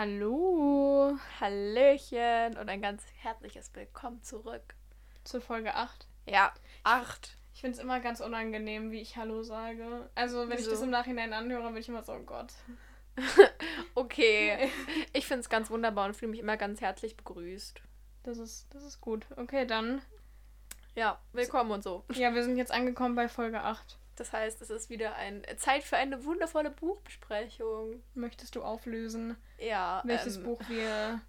[0.00, 4.76] Hallo Hallöchen und ein ganz herzliches Willkommen zurück.
[5.24, 6.06] zur Folge 8.
[6.24, 6.54] Ja,
[6.84, 7.36] acht.
[7.52, 10.08] Ich finde es immer ganz unangenehm, wie ich Hallo sage.
[10.14, 10.70] Also, wenn ich Wieso?
[10.70, 12.52] das im Nachhinein anhöre, bin ich immer so, oh Gott.
[13.96, 14.70] Okay.
[15.14, 17.82] Ich finde es ganz wunderbar und fühle mich immer ganz herzlich begrüßt.
[18.22, 19.26] Das ist, das ist gut.
[19.34, 20.00] Okay, dann.
[20.94, 22.04] Ja, willkommen und so.
[22.12, 23.98] Ja, wir sind jetzt angekommen bei Folge 8.
[24.20, 28.02] Das heißt, es ist wieder ein Zeit für eine wundervolle Buchbesprechung.
[28.14, 30.02] Möchtest du auflösen, Ja.
[30.04, 31.20] welches ähm, Buch wir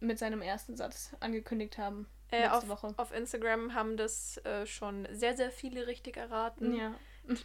[0.00, 2.08] mit seinem ersten Satz angekündigt haben?
[2.30, 2.94] Äh, letzte auf, Woche.
[2.96, 6.74] auf Instagram haben das äh, schon sehr, sehr viele richtig erraten.
[6.74, 6.94] Ja.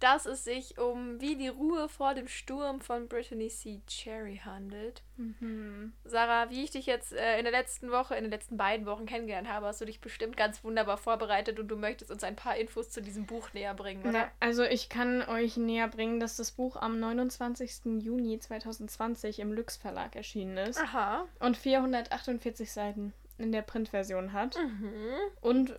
[0.00, 3.80] Dass es sich um Wie die Ruhe vor dem Sturm von Brittany C.
[3.86, 5.02] Cherry handelt.
[5.16, 5.92] Mhm.
[6.04, 9.06] Sarah, wie ich dich jetzt äh, in der letzten Woche, in den letzten beiden Wochen
[9.06, 12.56] kennengelernt habe, hast du dich bestimmt ganz wunderbar vorbereitet und du möchtest uns ein paar
[12.56, 14.18] Infos zu diesem Buch näher bringen, oder?
[14.18, 18.02] Ja, also ich kann euch näher bringen, dass das Buch am 29.
[18.02, 21.26] Juni 2020 im Lüx Verlag erschienen ist Aha.
[21.40, 25.14] und 448 Seiten in der Printversion hat Mhm.
[25.40, 25.78] und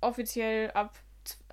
[0.00, 0.98] offiziell ab,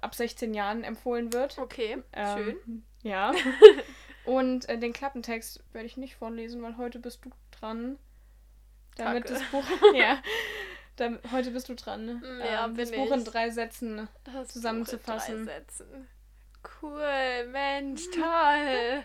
[0.05, 1.57] ab 16 Jahren empfohlen wird.
[1.57, 2.85] Okay, Ähm, schön.
[3.03, 3.33] Ja.
[4.25, 7.97] und äh, den Klappentext werde ich nicht vorlesen, weil heute bist du dran.
[8.95, 9.39] Damit Kacke.
[9.39, 9.65] das Buch.
[9.95, 10.21] ja.
[10.95, 12.19] Dann, heute bist du dran.
[12.21, 13.25] Mm, ja, ähm, das Buch in ich.
[13.25, 14.07] drei Sätzen.
[14.23, 15.39] Das zusammenzufassen.
[15.39, 16.07] In drei Sätzen.
[16.81, 19.03] Cool, Mensch, toll.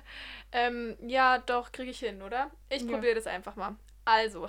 [0.52, 2.50] ähm, ja, doch, kriege ich hin, oder?
[2.70, 2.88] Ich Ja.
[2.92, 3.76] probiere das einfach mal.
[4.06, 4.48] Also,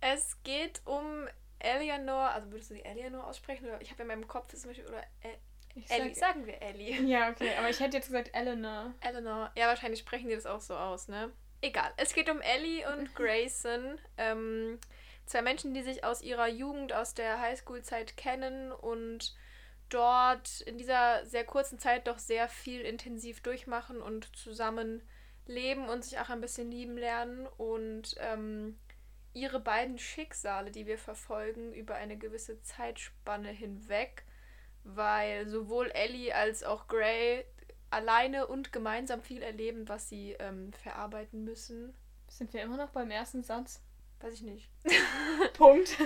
[0.00, 1.26] es geht um
[1.64, 3.66] Eleanor, also würdest du die Eleanor aussprechen?
[3.66, 5.36] Oder ich habe in meinem Kopf zum Beispiel, oder El
[5.74, 7.02] Ich Ellie, sag, sagen wir Ellie.
[7.06, 8.94] ja, okay, aber ich hätte jetzt gesagt Eleanor.
[9.00, 9.50] Eleanor.
[9.56, 11.32] Ja, wahrscheinlich sprechen die das auch so aus, ne?
[11.60, 11.92] Egal.
[11.96, 13.98] Es geht um Ellie und Grayson.
[14.18, 14.78] Ähm,
[15.26, 19.34] zwei Menschen, die sich aus ihrer Jugend, aus der Highschool-Zeit kennen und
[19.88, 25.02] dort in dieser sehr kurzen Zeit doch sehr viel intensiv durchmachen und zusammen
[25.46, 27.46] leben und sich auch ein bisschen lieben lernen.
[27.46, 28.78] Und ähm,
[29.34, 34.24] ihre beiden Schicksale, die wir verfolgen, über eine gewisse Zeitspanne hinweg,
[34.84, 37.44] weil sowohl Ellie als auch Gray
[37.90, 41.94] alleine und gemeinsam viel erleben, was sie ähm, verarbeiten müssen.
[42.28, 43.82] Sind wir immer noch beim ersten Satz?
[44.20, 44.70] Weiß ich nicht.
[45.54, 45.96] Punkt.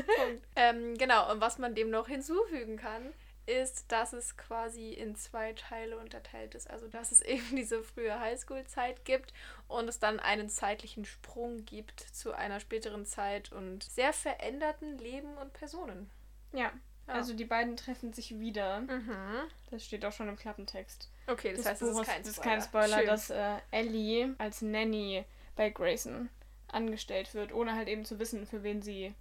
[0.57, 3.13] ähm, genau, und was man dem noch hinzufügen kann,
[3.49, 6.69] ist, dass es quasi in zwei Teile unterteilt ist.
[6.69, 9.33] Also, dass es eben diese frühe Highschool-Zeit gibt
[9.67, 15.37] und es dann einen zeitlichen Sprung gibt zu einer späteren Zeit und sehr veränderten Leben
[15.39, 16.11] und Personen.
[16.53, 16.73] Ja.
[17.09, 17.15] Ja.
[17.15, 18.81] Also die beiden treffen sich wieder.
[18.81, 19.49] Mhm.
[19.71, 21.11] Das steht auch schon im Klappentext.
[21.27, 22.61] Okay, das, heißt, es ist kein das Spoiler.
[22.61, 25.25] ist kein Spoiler, dass äh, Ellie als Nanny
[25.57, 26.29] bei Grayson
[26.69, 29.15] angestellt wird, ohne halt eben zu wissen, für wen sie,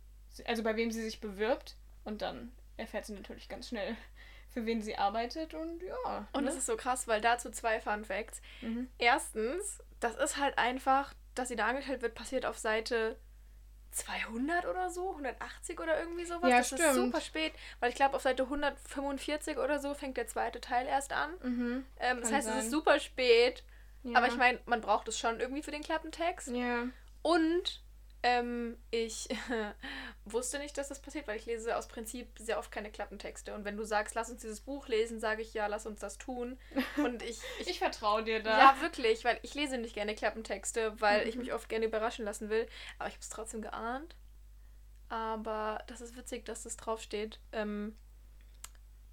[0.46, 1.76] also bei wem sie sich bewirbt.
[2.04, 3.96] Und dann erfährt sie natürlich ganz schnell,
[4.58, 6.28] für wen sie arbeitet und ja.
[6.34, 6.50] Und ne?
[6.50, 8.42] das ist so krass, weil dazu zwei Fun Facts.
[8.62, 8.90] Mhm.
[8.98, 13.20] Erstens, das ist halt einfach, dass sie da angestellt wird, passiert auf Seite
[13.92, 16.50] 200 oder so, 180 oder irgendwie sowas.
[16.50, 16.96] Ja, das ist stimmt.
[16.96, 21.14] super spät, weil ich glaube, auf Seite 145 oder so fängt der zweite Teil erst
[21.14, 21.34] an.
[21.44, 21.86] Mhm.
[22.00, 22.64] Ähm, das heißt, es sein.
[22.64, 23.64] ist super spät.
[24.02, 24.18] Ja.
[24.18, 26.48] Aber ich meine, man braucht es schon irgendwie für den Klappentext.
[26.50, 26.88] Ja.
[27.22, 27.84] Und
[28.24, 29.28] ähm, ich
[30.26, 33.54] wusste nicht, dass das passiert, weil ich lese aus Prinzip sehr oft keine Klappentexte.
[33.54, 36.18] Und wenn du sagst, lass uns dieses Buch lesen, sage ich ja, lass uns das
[36.18, 36.60] tun.
[36.98, 38.58] Und ich, ich Ich vertraue dir da.
[38.58, 41.42] ja, wirklich, weil ich lese nicht gerne Klappentexte, weil ich Mhm.
[41.42, 42.68] mich oft gerne überraschen lassen will.
[43.00, 44.16] Aber ich habe es trotzdem geahnt.
[45.10, 47.40] Aber das ist witzig, dass das draufsteht.
[47.54, 47.96] Ähm,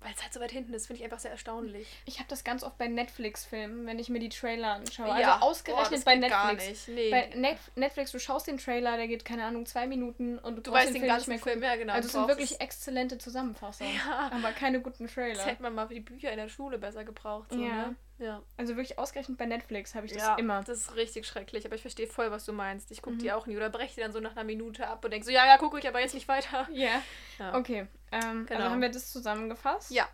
[0.04, 1.88] weil es halt so weit hinten ist, finde ich einfach sehr erstaunlich.
[2.04, 5.09] Ich habe das ganz oft bei Netflix-Filmen, wenn ich mir die Trailer anschaue.
[5.20, 5.34] Ja.
[5.37, 6.69] Also ausgerechnet das bei Netflix.
[6.69, 6.88] nicht.
[6.88, 7.10] Nee.
[7.10, 10.62] Bei Net Netflix, du schaust den Trailer, der geht, keine Ahnung, zwei Minuten und du,
[10.62, 11.94] du weißt den Film ganzen nicht mehr Film, ja genau.
[11.94, 13.94] Also es du sind wirklich exzellente Zusammenfassungen.
[13.94, 14.31] Ja.
[14.32, 15.44] Aber keine guten Das Trailer.
[15.44, 17.50] hätte man mal für die Bücher in der Schule besser gebraucht.
[17.50, 17.88] So, Ja.
[17.88, 17.97] Ne?
[18.19, 18.42] Ja.
[18.56, 20.62] Also wirklich ausgerechnet bei Netflix habe ich das ja, immer.
[20.62, 22.91] das ist richtig schrecklich, aber ich verstehe voll, was du meinst.
[22.92, 23.20] Ich gucke Mhm.
[23.20, 25.32] die auch nie oder breche die dann so nach einer Minute ab und denke so,
[25.32, 26.69] ja, ja, gucke ich aber jetzt nicht weiter.
[26.72, 27.03] Ja.
[27.38, 27.56] Ja.
[27.56, 27.86] Okay.
[28.12, 28.60] Ähm, Genau.
[28.60, 29.91] Also haben wir das zusammengefasst?
[29.91, 30.08] Ja.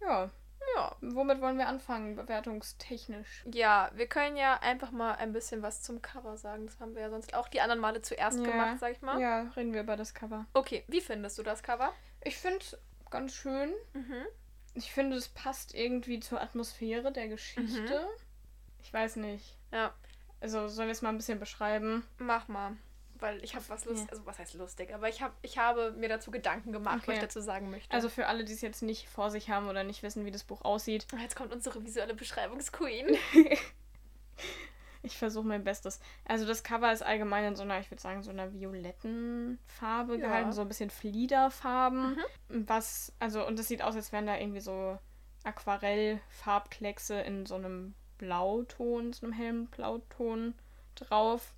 [0.00, 0.30] Ja.
[0.76, 0.96] Ja.
[1.00, 3.44] Womit wollen wir anfangen, bewertungstechnisch?
[3.52, 6.66] Ja, wir können ja einfach mal ein bisschen was zum Cover sagen.
[6.66, 8.44] Das haben wir ja sonst auch die anderen Male zuerst Ja.
[8.44, 9.20] gemacht, sag ich mal.
[9.20, 10.46] Ja, reden wir über das Cover.
[10.54, 11.92] Okay, wie findest du das Cover?
[12.22, 12.78] Ich finde es
[13.10, 13.72] ganz schön.
[13.92, 14.24] Mhm.
[14.74, 18.06] Ich finde, es passt irgendwie zur Atmosphäre der Geschichte.
[18.82, 19.56] Ich weiß nicht.
[19.70, 19.92] Ja,
[20.40, 22.04] Also, sollen wir es mal ein bisschen beschreiben?
[22.18, 22.76] mach mal.
[23.14, 24.12] Weil ich habe was lustig, Ja.
[24.12, 27.12] also was heißt lustig, aber ich, hab, ich habe mir dazu Gedanken gemacht, was Okay.
[27.14, 27.94] ich dazu sagen möchte.
[27.94, 30.42] Also, für alle, die es jetzt nicht vor sich haben oder nicht wissen, wie das
[30.42, 33.16] Buch aussieht, jetzt kommt unsere visuelle Beschreibungsqueen.
[35.02, 36.00] ich versuche mein Bestes.
[36.24, 40.16] Also, das Cover ist allgemein in so einer, ich würde sagen, so einer violetten Farbe
[40.16, 40.26] Ja.
[40.28, 42.18] gehalten, so ein bisschen Fliederfarben.
[42.48, 44.98] Was, also, und das sieht aus, als wären da irgendwie so
[45.44, 50.54] Aquarellfarbkleckse in so einem Blauton, so einem hellen Blauton
[50.94, 51.54] drauf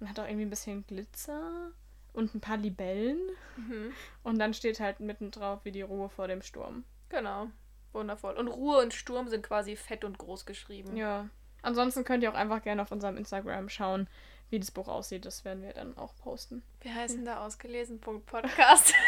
[0.00, 1.72] und hat auch irgendwie ein bisschen Glitzer
[2.12, 3.20] und ein paar Libellen.
[3.56, 3.92] Mhm.
[4.22, 6.84] Und dann steht halt mitten drauf wie die Ruhe vor dem Sturm.
[7.08, 7.48] Genau.
[7.92, 8.34] Wundervoll.
[8.34, 10.96] Und Ruhe und Sturm sind quasi fett und groß geschrieben.
[10.96, 11.28] Ja.
[11.66, 14.08] Ansonsten könnt ihr auch einfach gerne auf unserem Instagram schauen,
[14.50, 15.24] wie das Buch aussieht.
[15.24, 16.62] Das werden wir dann auch posten.
[16.80, 18.94] Wir heißen da ausgelesen.podcast.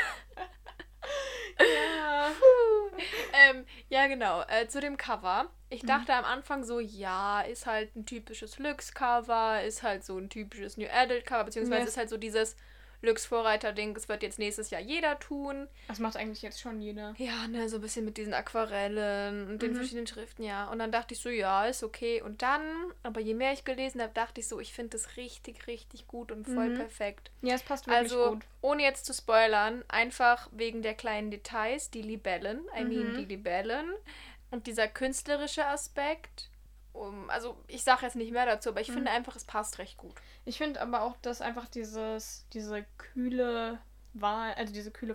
[1.59, 2.31] Ja.
[3.51, 4.43] ähm, ja, genau.
[4.43, 5.51] Äh, zu dem Cover.
[5.71, 10.29] Ich dachte am Anfang so, ja, ist halt ein typisches Lux-Cover, ist halt so ein
[10.31, 11.89] typisches New Adult-Cover, beziehungsweise Ja.
[11.89, 12.55] ist halt so dieses
[13.03, 15.69] Lux-Vorreiter-Ding, das wird jetzt nächstes Jahr jeder tun.
[15.87, 17.15] Das macht eigentlich jetzt schon jeder.
[17.19, 19.77] Ja, ne, so ein bisschen mit diesen Aquarellen und den Mhm.
[19.77, 20.69] verschiedenen Schriften, ja.
[20.71, 22.23] Und dann dachte ich so, ja, ist okay.
[22.23, 22.63] Und dann,
[23.03, 26.33] aber je mehr ich gelesen habe, dachte ich so, ich finde das richtig, richtig gut
[26.33, 26.75] und voll Mhm.
[26.75, 27.31] perfekt.
[27.43, 28.43] Ja, es passt wirklich Also, gut.
[28.61, 33.15] ohne jetzt zu spoilern, einfach wegen der kleinen Details, die Libellen, I mean Mhm.
[33.15, 33.93] die Libellen
[34.51, 36.51] und dieser künstlerische Aspekt.
[36.99, 38.95] Um, also, ich sage jetzt nicht mehr dazu, aber ich Mhm.
[38.95, 40.15] finde einfach, es passt recht gut.
[40.45, 43.79] Ich finde aber auch, dass einfach dieses, diese kühle
[44.15, 45.15] Wahl, also diese kühle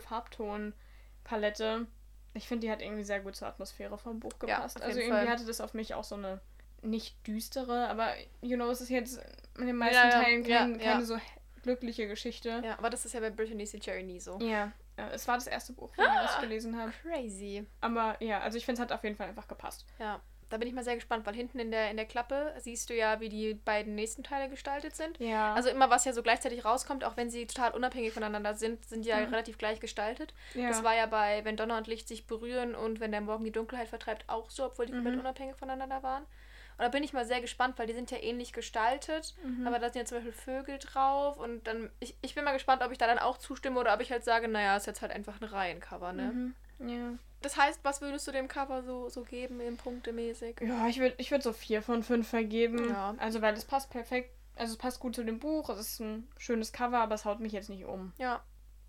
[1.23, 1.87] Farbtonpalette,
[2.33, 4.77] ich finde, die hat irgendwie sehr gut zur Atmosphäre vom Buch Ja, gepasst.
[4.77, 5.29] auf also irgendwie Fall.
[5.29, 6.41] hatte das auf mich auch so eine
[6.81, 9.19] nicht düstere, aber you know, es ist jetzt
[9.57, 10.93] in den meisten Ja, ja, Teilen ja, kein, ja.
[10.93, 11.17] keine so
[11.61, 12.61] glückliche Geschichte.
[12.63, 13.79] Ja, aber das ist ja bei Brittany St.
[13.79, 14.37] Cherry nie so.
[14.39, 14.71] Ja,
[15.11, 16.91] es war das erste Buch, von dem ich gelesen habe.
[17.01, 17.65] Crazy.
[17.81, 19.85] Aber ja, also ich finde, es hat auf jeden Fall einfach gepasst.
[19.97, 20.21] Ja,
[20.53, 22.93] da bin ich mal sehr gespannt, weil hinten in der, in der Klappe siehst du
[22.95, 25.17] ja, wie die beiden nächsten Teile gestaltet sind.
[25.19, 25.55] Ja.
[25.55, 29.05] Also immer, was ja so gleichzeitig rauskommt, auch wenn sie total unabhängig voneinander sind, sind
[29.05, 29.29] ja Mhm.
[29.29, 30.33] relativ gleich gestaltet.
[30.53, 30.67] ja.
[30.67, 33.51] Das war ja bei Wenn Donner und Licht sich berühren und Wenn der Morgen die
[33.51, 35.21] Dunkelheit vertreibt auch so, obwohl die komplett Mhm.
[35.21, 36.21] unabhängig voneinander waren.
[36.23, 39.65] Und da bin ich mal sehr gespannt, weil die sind ja ähnlich gestaltet, Mhm.
[39.65, 42.83] aber da sind ja zum Beispiel Vögel drauf und dann, ich, ich bin mal gespannt,
[42.83, 45.11] ob ich da dann auch zustimme oder ob ich halt sage, naja, ist jetzt halt
[45.11, 46.53] einfach ein Reihencover, ne?
[46.79, 46.89] Mhm.
[46.89, 47.13] Ja.
[47.43, 50.61] Das heißt, was würdest du dem Cover so, so geben, in punktemäßig?
[50.61, 52.89] Ja, ich würde ich würd so vier von fünf vergeben.
[52.89, 53.13] Ja.
[53.19, 54.31] Also, weil es passt perfekt.
[54.55, 55.69] Also, es passt gut zu dem Buch.
[55.69, 58.13] Es ist ein schönes Cover, aber es haut mich jetzt nicht um.
[58.17, 58.43] Ja.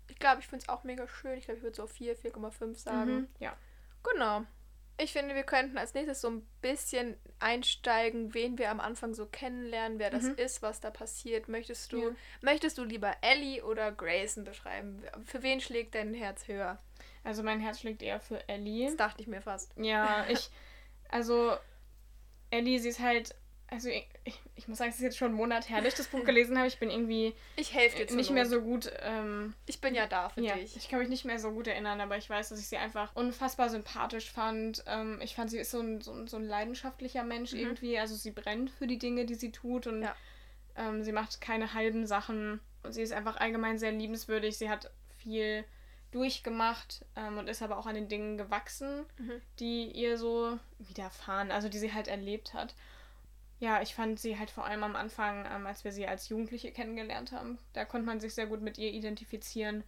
[0.07, 1.37] Ich glaube, ich finde es auch mega schön.
[1.37, 3.15] Ich glaube, ich würde so 4, 4,5 sagen.
[3.15, 3.27] Mhm.
[3.39, 3.53] Ja.
[4.03, 4.43] Genau.
[4.97, 9.25] Ich finde, wir könnten als nächstes so ein bisschen einsteigen, wen wir am Anfang so
[9.25, 10.35] kennenlernen, wer das Mhm.
[10.35, 11.49] ist, was da passiert.
[11.49, 12.15] Möchtest du, Ja.
[12.41, 15.03] möchtest du lieber Ellie oder Grayson beschreiben?
[15.25, 16.77] Für wen schlägt dein Herz höher?
[17.25, 18.85] Also, mein Herz schlägt eher für Ellie.
[18.85, 19.73] Das dachte ich mir fast.
[19.77, 20.49] Ja, ich.
[21.09, 21.55] Also,
[22.51, 23.35] Ellie, sie ist halt.
[23.67, 24.07] Also, ich,
[24.53, 26.55] ich, muss sagen, es ist jetzt schon einen Monat her, dass ich das Buch gelesen
[26.55, 26.67] habe.
[26.67, 28.91] Ich bin irgendwie Ich helfe dir zur nicht mehr so gut.
[29.01, 30.77] Ähm, Ich bin ja da für ja, dich.
[30.77, 33.15] ich kann mich nicht mehr so gut erinnern, aber ich weiß, dass ich sie einfach
[33.15, 34.83] unfassbar sympathisch fand.
[34.85, 37.59] Ähm, ich fand, sie ist so ein, so ein, so ein leidenschaftlicher Mensch Mhm.
[37.59, 37.97] irgendwie.
[37.97, 40.15] Also, sie brennt für die Dinge, die sie tut und Ja.
[40.75, 42.59] ähm, sie macht keine halben Sachen.
[42.83, 44.57] Und sie ist einfach allgemein sehr liebenswürdig.
[44.59, 45.65] Sie hat viel
[46.15, 49.41] durchgemacht ähm, und ist aber auch an den Dingen gewachsen, Mhm.
[49.59, 52.73] die ihr so widerfahren, also die sie halt erlebt hat.
[53.59, 56.71] Ja, ich fand sie halt vor allem am Anfang, ähm, als wir sie als Jugendliche
[56.71, 59.83] kennengelernt haben, da konnte man sich sehr gut mit ihr identifizieren,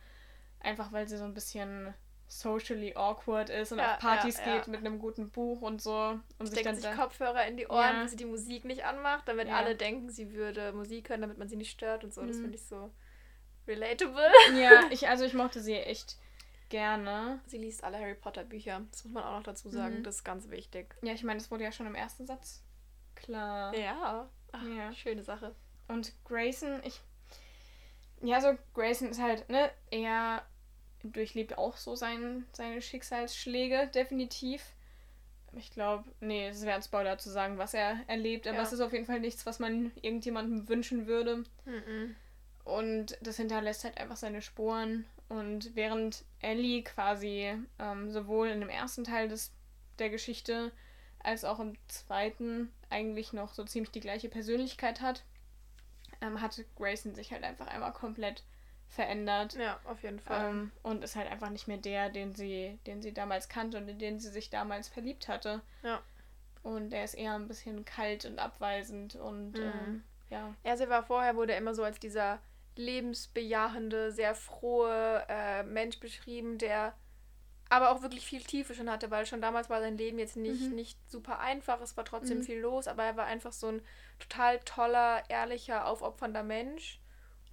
[0.60, 1.94] einfach weil sie so ein bisschen
[2.28, 4.58] socially awkward ist und Ja, auf Partys ja, ja.
[4.58, 7.56] geht mit einem guten Buch und so und sich Steckt dann sich da, Kopfhörer in
[7.56, 8.02] die Ohren, Ja.
[8.02, 11.48] wenn sie die Musik nicht anmacht, damit alle denken, sie würde Musik hören, damit man
[11.48, 12.26] sie nicht stört und so.
[12.26, 12.42] Das Mhm.
[12.42, 12.92] finde ich so
[13.68, 14.30] relatable.
[14.60, 16.18] ja, ich also ich mochte sie echt
[16.70, 17.40] gerne.
[17.46, 18.82] Sie liest alle Harry Potter Bücher.
[18.92, 20.00] Das muss man auch noch dazu sagen.
[20.00, 20.04] Mhm.
[20.04, 20.96] Das ist ganz wichtig.
[21.02, 22.64] Ja, ich meine, das wurde ja schon im ersten Satz
[23.16, 23.76] klar.
[23.76, 24.30] Ja.
[24.52, 24.92] Ach, Ja.
[24.94, 25.56] Schöne Sache.
[25.88, 27.02] Und Grayson, ich.
[28.22, 30.44] Ja, so Grayson ist halt, ne, er
[31.04, 34.62] durchlebt auch so sein, seine Schicksalsschläge, definitiv.
[35.54, 38.64] Ich glaube, nee, es wäre ein Spoiler zu sagen, was er erlebt, aber Ja.
[38.64, 41.44] es ist auf jeden Fall nichts, was man irgendjemandem wünschen würde.
[41.66, 42.16] Mhm.
[42.68, 45.06] Und das hinterlässt halt einfach seine Spuren.
[45.30, 49.54] Und während Ellie quasi ähm, sowohl in dem ersten Teil des,
[50.00, 50.72] der Geschichte
[51.20, 55.24] als auch im zweiten eigentlich noch so ziemlich die gleiche Persönlichkeit hat,
[56.22, 58.44] ähm, hat Grayson sich halt einfach einmal komplett
[58.88, 59.54] verändert.
[59.56, 60.50] Ja, auf jeden Fall.
[60.50, 63.88] Ähm, und ist halt einfach nicht mehr der, den sie, den sie damals kannte und
[63.90, 65.62] in den sie sich damals verliebt hatte.
[65.84, 66.02] Ja.
[66.64, 69.64] Und er ist eher ein bisschen kalt und abweisend und Mhm.
[69.64, 70.54] ähm, ja.
[70.64, 72.40] Er sie war vorher, wurde er immer so als dieser
[72.78, 76.94] lebensbejahende, sehr frohe äh, Mensch beschrieben, der
[77.70, 80.70] aber auch wirklich viel Tiefe schon hatte, weil schon damals war sein Leben jetzt nicht,
[80.70, 80.76] Mhm.
[80.76, 82.44] nicht super einfach, es war trotzdem Mhm.
[82.44, 83.82] viel los, aber er war einfach so ein
[84.20, 87.02] total toller, ehrlicher, aufopfernder Mensch.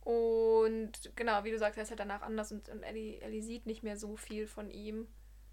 [0.03, 3.67] Und genau, wie du sagst, er ist halt danach anders und, und Ellie, Ellie sieht
[3.67, 5.09] nicht mehr so viel von ihm.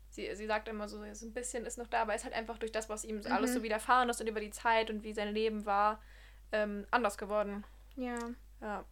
[0.09, 2.33] Sie, sie sagt immer so, so ein bisschen ist noch da, aber er ist halt
[2.35, 3.27] einfach durch das, was ihm Mhm.
[3.27, 6.01] alles so widerfahren ist und über die Zeit und wie sein Leben war,
[6.51, 7.63] ähm, anders geworden.
[7.95, 8.17] Ja.
[8.59, 8.85] Ja.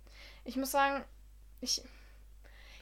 [0.45, 1.03] Ich muss sagen,
[1.61, 1.81] ich,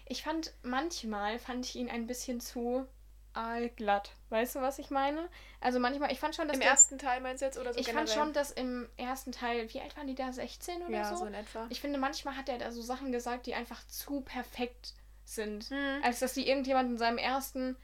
[0.05, 2.87] ich fand manchmal fand ich ihn ein bisschen zu
[3.33, 4.11] aalglatt.
[4.29, 5.29] Weißt du, was ich meine?
[5.61, 7.79] Also manchmal, ich fand schon, dass Im der, ersten Teil meinst du jetzt oder so
[7.79, 8.07] ich generell?
[8.07, 10.31] fand schon, dass im ersten Teil, wie alt waren die da?
[10.33, 11.17] 16 oder ja, so?
[11.17, 11.67] so in etwa.
[11.69, 15.69] Ich finde, manchmal hat er da so Sachen gesagt, die einfach zu perfekt sind.
[15.69, 16.01] Hm.
[16.03, 17.75] Als dass die irgendjemand in seinem ersten,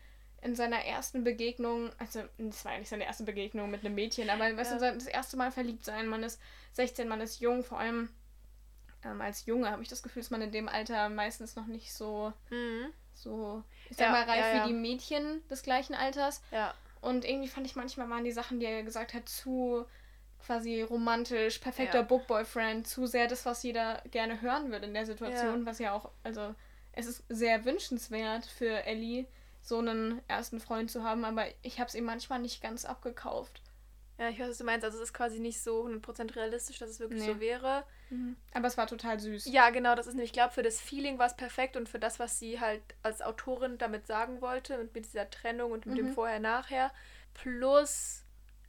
[0.42, 4.30] in seiner ersten Begegnung, also das war ja nicht seine erste Begegnung mit einem Mädchen,
[4.30, 4.92] aber weißt Ja.
[4.92, 6.42] du, das erste Mal verliebt sein, man ist
[6.74, 8.10] 16, man ist jung, vor allem
[9.06, 11.94] ähm, als Junge habe ich das Gefühl, dass man in dem Alter meistens noch nicht
[11.94, 12.92] so, Mhm.
[13.14, 14.64] so, ich sag Ja, mal, reif ja, ja.
[14.64, 16.42] wie die Mädchen des gleichen Alters.
[17.02, 19.86] Und irgendwie fand ich manchmal waren die Sachen, die er gesagt hat, zu
[20.46, 22.04] quasi romantisch, perfekter.
[22.04, 26.12] Bookboyfriend, zu sehr das, was jeder gerne hören würde in der Situation, was ja auch,
[26.24, 26.54] also
[26.94, 29.26] es ist sehr wünschenswert für Ellie,
[29.62, 33.62] so einen ersten Freund zu haben, aber ich habe es ihm manchmal nicht ganz abgekauft.
[34.20, 34.86] Ja, ich weiß, was du meinst.
[34.86, 37.34] Also es ist quasi nicht so 100% realistisch, dass es wirklich Nee.
[37.34, 37.84] so wäre.
[38.54, 39.46] Aber es war total süß.
[39.46, 41.98] Ja, genau, das ist nämlich, ich glaube, für das Feeling war es perfekt und für
[41.98, 45.98] das, was sie halt als Autorin damit sagen wollte und mit dieser Trennung und mit
[45.98, 46.14] dem Mhm.
[46.14, 46.92] Vorher-Nachher.
[47.34, 48.24] Plus,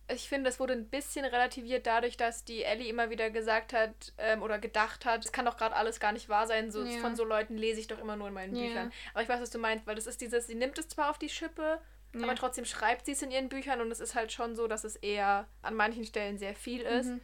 [0.08, 4.14] ich finde, es wurde ein bisschen relativiert dadurch, dass die Ellie immer wieder gesagt hat
[4.18, 6.98] ähm, oder gedacht hat, es kann doch gerade alles gar nicht wahr sein, so, Ja.
[7.00, 8.66] von so Leuten lese ich doch immer nur in meinen Ja.
[8.66, 8.92] Büchern.
[9.12, 11.18] Aber ich weiß, was du meinst, weil das ist dieses, sie nimmt es zwar auf
[11.18, 11.80] die Schippe,
[12.14, 12.24] Ja.
[12.24, 14.84] aber trotzdem schreibt sie es in ihren Büchern und es ist halt schon so, dass
[14.84, 17.08] es eher an manchen Stellen sehr viel ist.
[17.08, 17.20] Mhm.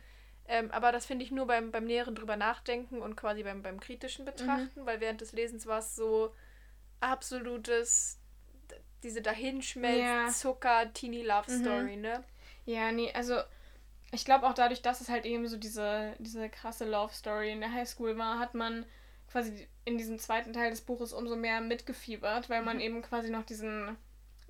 [0.49, 3.78] Ähm, aber das finde ich nur beim, beim näheren drüber nachdenken und quasi beim, beim
[3.78, 4.30] kritischen Mhm.
[4.30, 6.35] Betrachten, weil während des Lesens war es so
[7.00, 8.18] absolutes,
[9.02, 10.28] diese dahinschmelz Ja.
[10.28, 11.59] Zucker, Teenie Love Mhm.
[11.64, 12.25] Story, ne?
[12.66, 13.38] Ja, nee, also
[14.12, 17.61] ich glaube auch dadurch, dass es halt eben so diese, diese krasse Love Story in
[17.61, 18.85] der Highschool war, hat man
[19.30, 22.82] quasi in diesem zweiten Teil des Buches umso mehr mitgefiebert, weil man Mhm.
[22.82, 23.97] eben quasi noch diesen,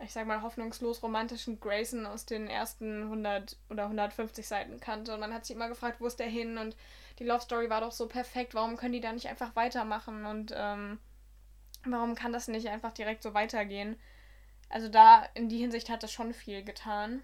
[0.03, 5.15] ich sag mal, hoffnungslos romantischen Grayson aus den ersten 100 oder 150 Seiten kannte.
[5.15, 6.59] Und man hat sich immer gefragt, wo ist der hin?
[6.59, 6.77] Und
[7.19, 10.25] die Love Story war doch so perfekt, warum können die da nicht einfach weitermachen?
[10.25, 10.99] Und ähm,
[11.85, 13.99] warum kann das nicht einfach direkt so weitergehen?
[14.69, 17.23] Also da in die Hinsicht hat das schon viel getan.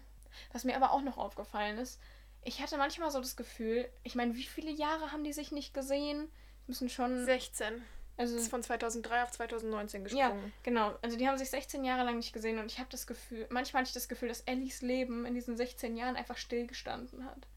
[0.51, 1.99] Was mir aber auch noch aufgefallen ist,
[2.43, 5.73] ich hatte manchmal so das Gefühl, ich meine, wie viele Jahre haben die sich nicht
[5.73, 6.29] gesehen?
[6.67, 7.25] Müssen schon.
[7.25, 7.81] 16.
[8.17, 10.53] Also, Das ist von 2003 auf 2019 ja, gesprungen.
[10.63, 10.97] genau.
[11.03, 13.81] Also die haben sich 16 Jahre lang nicht gesehen und ich habe das Gefühl, manchmal
[13.81, 17.47] hatte ich das Gefühl, dass Ellies Leben in diesen 16 Jahren einfach stillgestanden hat.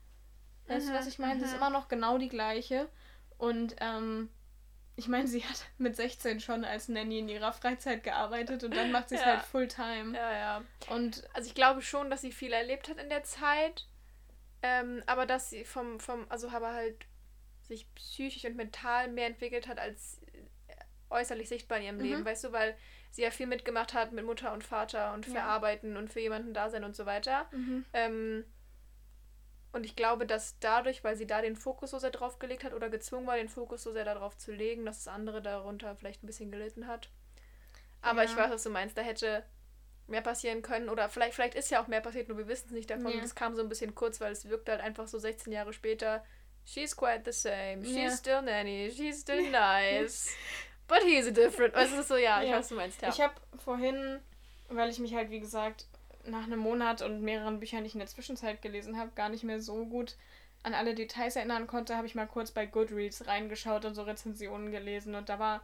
[0.66, 1.40] Weißt du, Mhm, was ich meine?
[1.40, 1.56] Sie ist mhm.
[1.58, 2.88] immer noch genau die gleiche.
[3.38, 4.28] Und ähm,
[4.96, 8.92] ich meine, sie hat mit 16 schon als Nanny in ihrer Freizeit gearbeitet und dann
[8.92, 9.28] macht sie es Ja.
[9.28, 10.14] halt Fulltime.
[10.14, 10.64] Ja, ja.
[10.90, 13.86] Und Also ich glaube schon, dass sie viel erlebt hat in der Zeit.
[14.62, 17.06] Ähm, aber dass sie vom, vom, also aber halt
[17.66, 20.19] sich psychisch und mental mehr entwickelt hat als
[21.10, 22.02] äußerlich sichtbar in ihrem Mhm.
[22.02, 22.76] Leben, weißt du, weil
[23.10, 25.32] sie ja viel mitgemacht hat mit Mutter und Vater und Ja.
[25.32, 27.46] verarbeiten und für jemanden da sein und so weiter.
[27.52, 27.84] mhm.
[27.92, 28.44] Ähm,
[29.72, 32.74] und ich glaube, dass dadurch, weil sie da den Fokus so sehr drauf gelegt hat
[32.74, 36.22] oder gezwungen war, den Fokus so sehr darauf zu legen, dass das andere darunter vielleicht
[36.24, 37.10] ein bisschen gelitten hat.
[38.02, 38.30] Aber Ja.
[38.30, 38.98] ich weiß, was du meinst.
[38.98, 39.44] Da hätte
[40.08, 42.72] mehr passieren können oder vielleicht, vielleicht ist ja auch mehr passiert, nur wir wissen es
[42.72, 43.12] nicht davon.
[43.12, 43.20] Ja.
[43.20, 46.24] Das kam so ein bisschen kurz, weil es wirkt halt einfach so 16 Jahre später.
[46.64, 47.84] She's quite the same.
[47.84, 48.10] She's Ja.
[48.10, 48.90] still nanny.
[48.94, 50.30] She's still nice.
[50.90, 51.74] But he's a different.
[51.74, 52.56] Weißt du, so, ja, ich Ja.
[52.56, 53.00] weiß, was du meinst.
[53.02, 53.08] Ja.
[53.08, 53.32] Ich habe
[53.64, 54.18] vorhin,
[54.68, 55.86] weil ich mich halt, wie gesagt,
[56.26, 59.44] nach einem Monat und mehreren Büchern, die ich in der Zwischenzeit gelesen habe, gar nicht
[59.44, 60.16] mehr so gut
[60.62, 64.70] an alle Details erinnern konnte, habe ich mal kurz bei Goodreads reingeschaut und so Rezensionen
[64.70, 65.14] gelesen.
[65.14, 65.62] Und da war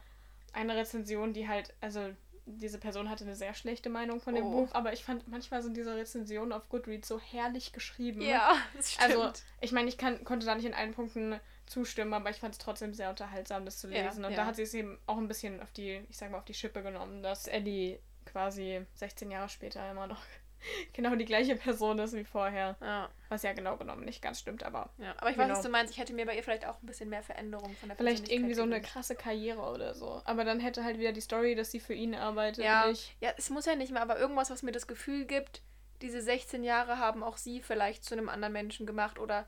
[0.54, 2.00] eine Rezension, die halt, also
[2.47, 4.50] diese Person hatte eine sehr schlechte Meinung von dem Oh.
[4.52, 8.23] Buch, aber ich fand, manchmal sind diese Rezensionen auf Goodreads so herrlich geschrieben.
[8.23, 9.11] ja, das stimmt.
[9.11, 12.54] Also, ich meine, ich kann, konnte da nicht in allen Punkten zustimmen, aber ich fand
[12.54, 14.25] es trotzdem sehr unterhaltsam, das zu Ja, lesen.
[14.25, 14.37] und ja.
[14.38, 16.54] da hat sie es eben auch ein bisschen auf die, ich sag mal, auf die
[16.54, 20.20] Schippe genommen, dass Ellie quasi 16 Jahre später immer noch
[20.92, 22.76] genau die gleiche Person ist wie vorher.
[22.80, 23.08] ja.
[23.28, 25.49] Was ja genau genommen nicht ganz stimmt, aber Ja, aber ich Genau.
[25.49, 25.92] weiß, was du meinst.
[25.92, 28.54] Ich hätte mir bei ihr vielleicht auch ein bisschen mehr Veränderung von der vielleicht irgendwie
[28.54, 30.23] so eine krasse Karriere oder so.
[30.25, 32.64] Aber dann hätte halt wieder die Story, dass sie für ihn arbeitet.
[32.64, 32.88] Ja,
[33.20, 35.62] ja, es muss ja nicht mehr, aber irgendwas, was mir das Gefühl gibt,
[36.02, 39.46] diese 16 Jahre haben auch sie vielleicht zu einem anderen Menschen gemacht oder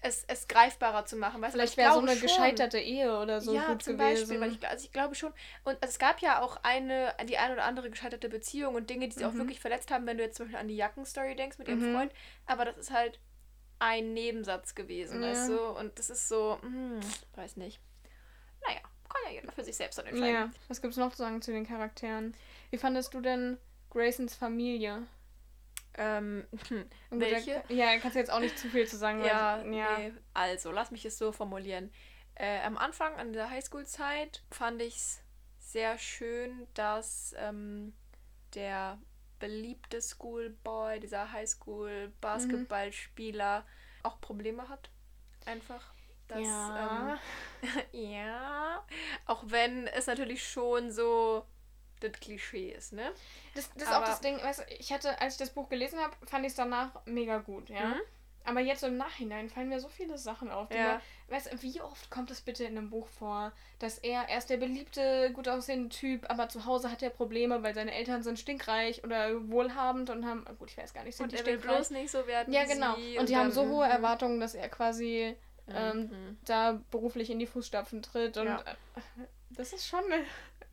[0.00, 1.42] es, es greifbarer zu machen.
[1.42, 4.20] Weißt Vielleicht ich wäre so eine schon- gescheiterte Ehe oder so ja, gut zum gewesen.
[4.28, 5.32] Beispiel, weil ich, also ich glaube schon.
[5.64, 9.08] Und also es gab ja auch eine, die eine oder andere gescheiterte Beziehung und Dinge,
[9.08, 9.38] die sie auch Mhm.
[9.38, 11.94] wirklich verletzt haben, wenn du jetzt zum Beispiel an die Jackenstory denkst mit ihrem Mhm.
[11.96, 12.12] Freund.
[12.46, 13.18] Aber das ist halt
[13.80, 15.30] ein Nebensatz gewesen, Ja.
[15.30, 15.60] weißt du?
[15.70, 17.00] Und das ist so, hm,
[17.34, 17.80] weiß nicht.
[18.66, 20.34] Naja, kann ja jeder für sich selbst dann entscheiden.
[20.34, 20.50] Ja.
[20.68, 22.36] Was gibt's noch zu sagen zu den Charakteren?
[22.70, 23.56] Wie fandest du denn
[23.90, 25.06] Graysons Familie?
[25.98, 26.46] Ähm,
[27.10, 27.62] welche?
[27.68, 29.20] da- Ja, kannst du jetzt auch nicht zu viel zu sagen.
[29.20, 29.98] weil- Ja, ja.
[29.98, 30.12] Nee.
[30.32, 31.92] also lass mich es so formulieren.
[32.36, 35.20] Äh, am Anfang, an der Highschool-Zeit, fand ich es
[35.58, 37.92] sehr schön, dass ähm,
[38.54, 38.98] der
[39.40, 43.66] beliebte Schoolboy, dieser Highschool-Basketballspieler,
[44.02, 44.90] auch Probleme hat.
[45.46, 45.92] Einfach.
[46.28, 47.18] Dass, ja.
[47.62, 47.68] ähm,
[48.12, 48.84] ja.
[49.26, 51.44] Auch wenn es natürlich schon so
[52.00, 53.12] das Klischee ist, ne?
[53.54, 55.98] Das, das ist auch das Ding, weißt du, ich hatte, als ich das Buch gelesen
[55.98, 57.86] habe, fand ich es danach mega gut, ja.
[57.86, 58.00] Mhm.
[58.48, 60.70] Aber jetzt im Nachhinein fallen mir so viele Sachen auf.
[60.70, 60.92] Ja.
[60.92, 64.38] Man, weißt du, wie oft kommt es bitte in einem Buch vor, dass er, er
[64.38, 68.22] ist der beliebte, gut aussehende Typ, aber zu Hause hat er Probleme, weil seine Eltern
[68.22, 71.44] sind stinkreich oder wohlhabend und haben, gut, ich weiß gar nicht, sind und die er
[71.44, 72.94] will bloß nicht so werden Ja, genau.
[72.94, 73.92] Und, und die haben so hohe mhm.
[73.92, 75.36] Erwartungen, dass er quasi
[75.68, 76.38] ähm, mhm.
[76.46, 78.60] da beruflich in die Fußstapfen tritt und ja.
[78.60, 79.00] äh,
[79.50, 80.04] das ist schon...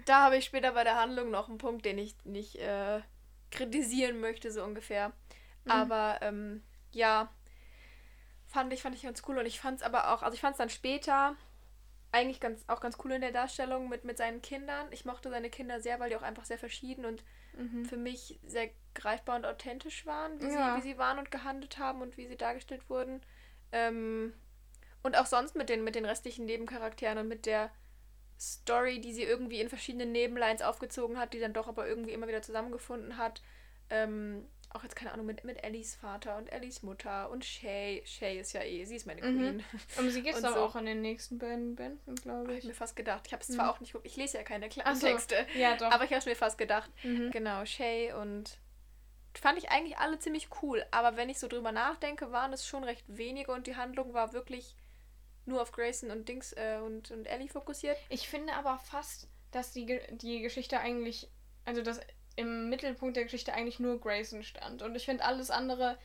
[0.05, 3.01] Da habe ich später bei der Handlung noch einen Punkt, den ich nicht äh,
[3.51, 5.09] kritisieren möchte, so ungefähr.
[5.65, 5.71] Mhm.
[5.71, 7.29] Aber ähm, ja,
[8.47, 9.37] fand ich, fand ich ganz cool.
[9.37, 11.35] Und ich fand es aber auch, also ich fand es dann später
[12.11, 14.87] eigentlich ganz, auch ganz cool in der Darstellung mit, mit seinen Kindern.
[14.91, 17.23] Ich mochte seine Kinder sehr, weil die auch einfach sehr verschieden und
[17.57, 17.85] mhm.
[17.85, 20.75] für mich sehr greifbar und authentisch waren, wie, ja.
[20.75, 23.21] sie, wie sie waren und gehandelt haben und wie sie dargestellt wurden.
[23.73, 24.33] Ähm,
[25.03, 27.69] und auch sonst mit den, mit den restlichen Nebencharakteren und mit der
[28.39, 32.27] Story, die sie irgendwie in verschiedenen Nebenlines aufgezogen hat, die dann doch aber irgendwie immer
[32.27, 33.41] wieder zusammengefunden hat.
[33.89, 38.03] Ähm, auch jetzt keine Ahnung, mit, mit Ellies Vater und Ellies Mutter und Shay.
[38.05, 39.37] Shay ist ja eh, sie ist meine mhm.
[39.37, 39.63] Queen.
[39.97, 40.61] Um sie geht es aber so.
[40.61, 42.49] auch in den nächsten beiden Bänden, glaube ich.
[42.49, 43.23] Hab ich mir fast gedacht.
[43.25, 43.53] Ich habe es mhm.
[43.53, 45.07] zwar auch nicht geguckt, ich lese ja keine kleinen so.
[45.07, 45.47] Texte.
[45.57, 45.91] Ja, doch.
[45.91, 46.91] Aber ich habe es mir fast gedacht.
[47.03, 47.31] Mhm.
[47.31, 48.57] Genau, Shay und
[49.33, 50.85] fand ich eigentlich alle ziemlich cool.
[50.91, 54.33] Aber wenn ich so drüber nachdenke, waren es schon recht wenige und die Handlung war
[54.33, 54.75] wirklich
[55.45, 57.97] nur auf Grayson und Dings äh, und, und Ellie fokussiert.
[58.09, 61.29] Ich finde aber fast, dass die, die Geschichte eigentlich,
[61.65, 61.99] also das
[62.35, 64.81] im Mittelpunkt der Geschichte eigentlich nur Grayson stand.
[64.81, 65.97] Und ich finde alles andere,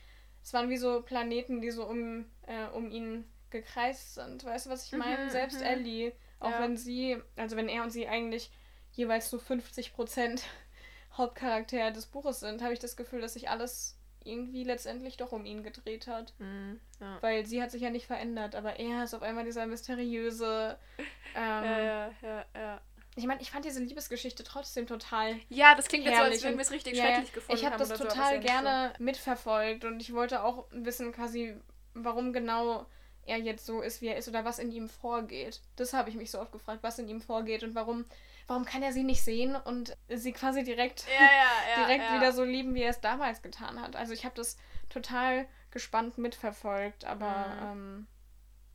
[0.43, 4.45] es waren wie so Planeten, die so um, äh, um ihn gekreist sind.
[4.45, 5.25] Weißt du, was ich meine?
[5.25, 5.67] Mhm, Selbst mhm.
[5.67, 6.61] Ellie, auch ja.
[6.63, 8.51] wenn sie, also wenn er und sie eigentlich
[8.93, 10.45] jeweils so 50 Prozent
[11.17, 15.45] Hauptcharakter des Buches sind, habe ich das Gefühl, dass sich alles irgendwie letztendlich doch um
[15.45, 16.35] ihn gedreht hat.
[16.39, 17.19] Mhm, ja.
[17.21, 20.79] Weil sie hat sich ja nicht verändert, aber er ist auf einmal dieser mysteriöse.
[21.37, 22.81] Ähm, ja, ja, ja, ja.
[23.15, 25.37] Ich meine, ich fand diese Liebesgeschichte trotzdem total.
[25.49, 27.77] Ja, das klingt jetzt so, als würden wir es richtig ja, schrecklich gefunden Ich habe
[27.77, 29.05] das total so, gerne so.
[29.05, 31.55] mitverfolgt und ich wollte auch wissen, quasi,
[31.95, 32.87] warum genau
[33.27, 35.61] er jetzt so ist, wie er ist oder was in ihm vorgeht.
[35.77, 38.05] Das habe ich mich so oft gefragt, was in ihm vorgeht und warum,
[38.51, 42.43] warum kann er sie nicht sehen und sie quasi direkt, ja, ja, direkt wieder so
[42.43, 43.95] lieben, wie er es damals getan hat.
[43.95, 44.57] Also ich habe das
[44.89, 47.63] total gespannt mitverfolgt, aber mhm.
[47.63, 48.07] ähm,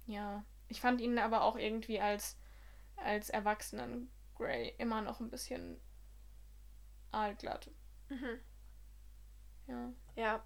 [0.05, 2.37] ja, ich fand ihn aber auch irgendwie als
[2.95, 5.81] als Erwachsenen Grey immer noch ein bisschen
[7.11, 7.69] aalglatt.
[8.07, 8.39] Mhm.
[9.67, 9.93] Ja.
[10.15, 10.43] Ja.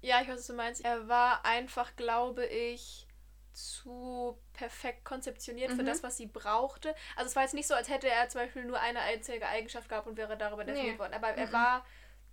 [0.00, 0.82] Ja, ich weiß, was du meinst.
[0.82, 3.06] Er war einfach, glaube ich,
[3.52, 5.76] zu perfekt konzeptioniert mhm.
[5.76, 6.94] für das, was sie brauchte.
[7.16, 9.88] Also es war jetzt nicht so, als hätte er zum Beispiel nur eine einzige Eigenschaft
[9.88, 10.98] gehabt und wäre darüber definiert nee.
[10.98, 11.14] worden.
[11.14, 11.38] Aber mhm.
[11.38, 11.84] er war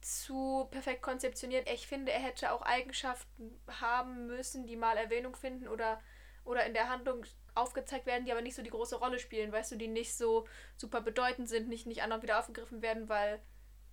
[0.01, 1.69] zu perfekt konzeptioniert.
[1.69, 5.99] Ich finde, er hätte auch Eigenschaften haben müssen, die mal Erwähnung finden oder,
[6.43, 7.25] oder in der Handlung
[7.55, 10.47] aufgezeigt werden, die aber nicht so die große Rolle spielen, weißt du, die nicht so
[10.75, 13.41] super bedeutend sind, nicht, nicht anderen wieder aufgegriffen werden, weil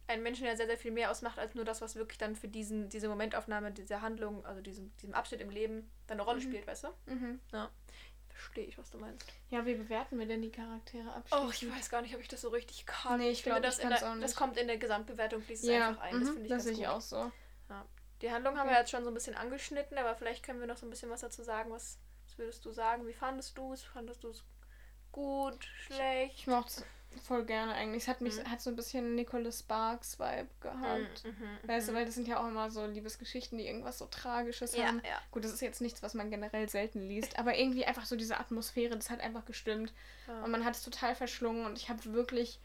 [0.07, 2.49] ein Menschen ja sehr, sehr viel mehr ausmacht, als nur das, was wirklich dann für
[2.49, 6.45] diesen, diese Momentaufnahme, diese Handlung, also diesem, diesem Abschnitt im Leben dann eine Rolle mhm.
[6.45, 6.89] spielt, weißt du?
[7.07, 7.41] Mhm.
[7.53, 7.71] Ja.
[8.29, 9.33] Verstehe ich, was du meinst.
[9.51, 11.47] Ja, wie bewerten wir denn die Charaktere abschließend?
[11.47, 13.21] Oh, ich weiß gar nicht, ob ich das so richtig kann.
[13.21, 15.89] Nee, ich, ich finde, das, in der, das kommt in der Gesamtbewertung fließt ja.
[15.89, 16.13] einfach ein.
[16.13, 17.31] Das mhm, finde ich das sehe ich auch so.
[17.69, 17.87] Ja.
[18.23, 18.61] Die Handlung okay.
[18.61, 20.91] haben wir jetzt schon so ein bisschen angeschnitten, aber vielleicht können wir noch so ein
[20.91, 23.07] bisschen was dazu sagen, was was würdest du sagen?
[23.07, 23.85] Wie fandest du es?
[23.85, 24.45] Fandest du es
[25.13, 26.39] gut, schlecht?
[26.39, 26.85] Ich mochte es
[27.23, 28.03] voll gerne eigentlich.
[28.03, 28.51] Es hat mich mhm.
[28.51, 31.25] hat so ein bisschen Nicholas Sparks Vibe gehabt.
[31.25, 31.97] Mhm, mhm, weißt du, mhm.
[31.97, 35.03] weil das sind ja auch immer so Liebesgeschichten, die irgendwas so Tragisches ja, haben.
[35.05, 35.21] Ja.
[35.31, 38.39] Gut, das ist jetzt nichts, was man generell selten liest, aber irgendwie einfach so diese
[38.39, 39.93] Atmosphäre, das hat einfach gestimmt.
[40.27, 40.43] Ja.
[40.43, 42.61] Und man hat es total verschlungen und ich habe wirklich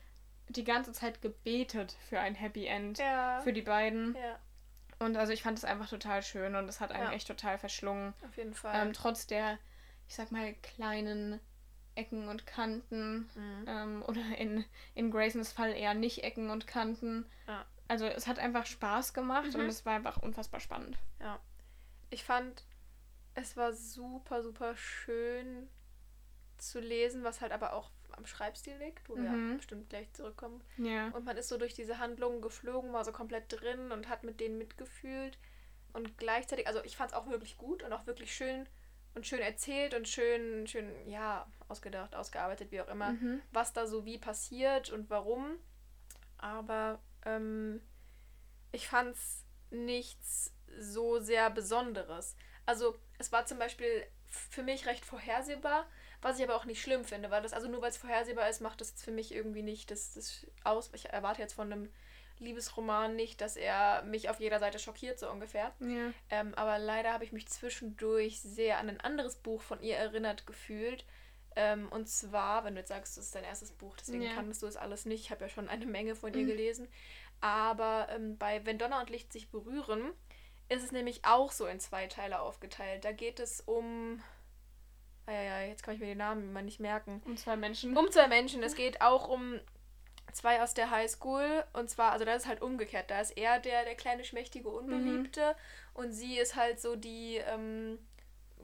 [0.50, 3.42] die ganze Zeit gebetet für ein Happy End ja.
[3.42, 4.16] für die beiden.
[4.16, 4.40] Ja.
[5.00, 8.14] Und also ich fand es einfach total schön und es hat einen echt total verschlungen.
[8.28, 8.88] Auf jeden Fall.
[8.88, 9.58] Ähm, trotz der,
[10.08, 11.40] ich sag mal, kleinen
[12.00, 13.30] Ecken und Kanten.
[13.36, 13.66] Mhm.
[13.68, 17.26] Ähm, oder in, in Graysons Fall eher nicht Ecken und Kanten.
[17.48, 17.66] Ja.
[17.88, 19.62] Also es hat einfach Spaß gemacht mhm.
[19.62, 20.98] und es war einfach unfassbar spannend.
[21.20, 21.40] Ja.
[22.10, 22.64] Ich fand,
[23.36, 25.68] es war super, super schön
[26.58, 29.50] zu lesen, was halt aber auch am Schreibstil liegt, wo mhm.
[29.50, 30.64] wir bestimmt gleich zurückkommen.
[30.78, 31.10] Ja.
[31.10, 34.40] Und man ist so durch diese Handlungen geflogen, war so komplett drin und hat mit
[34.40, 35.38] denen mitgefühlt.
[35.94, 38.68] Und gleichzeitig, also ich fand es auch wirklich gut und auch wirklich schön
[39.20, 43.42] und schön erzählt und schön, schön, ja, ausgedacht, ausgearbeitet, wie auch immer, mhm.
[43.52, 45.60] was da so wie passiert und warum.
[46.38, 47.82] Aber ähm,
[48.72, 52.38] ich fand es nichts so sehr Besonderes.
[52.66, 55.86] Also es war zum Beispiel für mich recht vorhersehbar,
[56.22, 58.62] was ich aber auch nicht schlimm finde, weil das, also nur weil es vorhersehbar ist,
[58.62, 60.92] macht das für mich irgendwie nicht das, das aus.
[60.94, 61.90] Ich erwarte jetzt von einem
[62.40, 65.74] Liebesroman nicht, dass er mich auf jeder Seite schockiert, so ungefähr.
[65.80, 66.12] Ja.
[66.30, 70.46] Ähm, aber leider habe ich mich zwischendurch sehr an ein anderes Buch von ihr erinnert
[70.48, 71.06] gefühlt,
[71.56, 74.34] Ähm, und zwar, wenn du jetzt sagst, das ist dein erstes Buch, deswegen Ja.
[74.34, 75.22] kanntest du es alles nicht.
[75.26, 76.48] Ich habe ja schon eine Menge von ihr Mhm.
[76.48, 76.88] gelesen.
[77.42, 80.14] Aber ähm, bei Wenn Donner und Licht sich berühren,
[80.70, 83.04] ist es nämlich auch so in zwei Teile aufgeteilt.
[83.04, 84.22] Da geht es um.
[85.26, 87.22] Ah, ja, ja, jetzt kann ich mir den Namen immer nicht merken.
[87.26, 87.98] Um zwei Menschen.
[87.98, 88.62] Um zwei Menschen.
[88.64, 89.60] Es geht auch um
[90.40, 91.64] zwei aus der Highschool.
[91.74, 93.12] Und zwar, also da ist halt umgekehrt.
[93.12, 95.56] Da ist er der, der kleine, schmächtige, Unbeliebte.
[95.94, 98.00] Und sie ist halt so die ähm,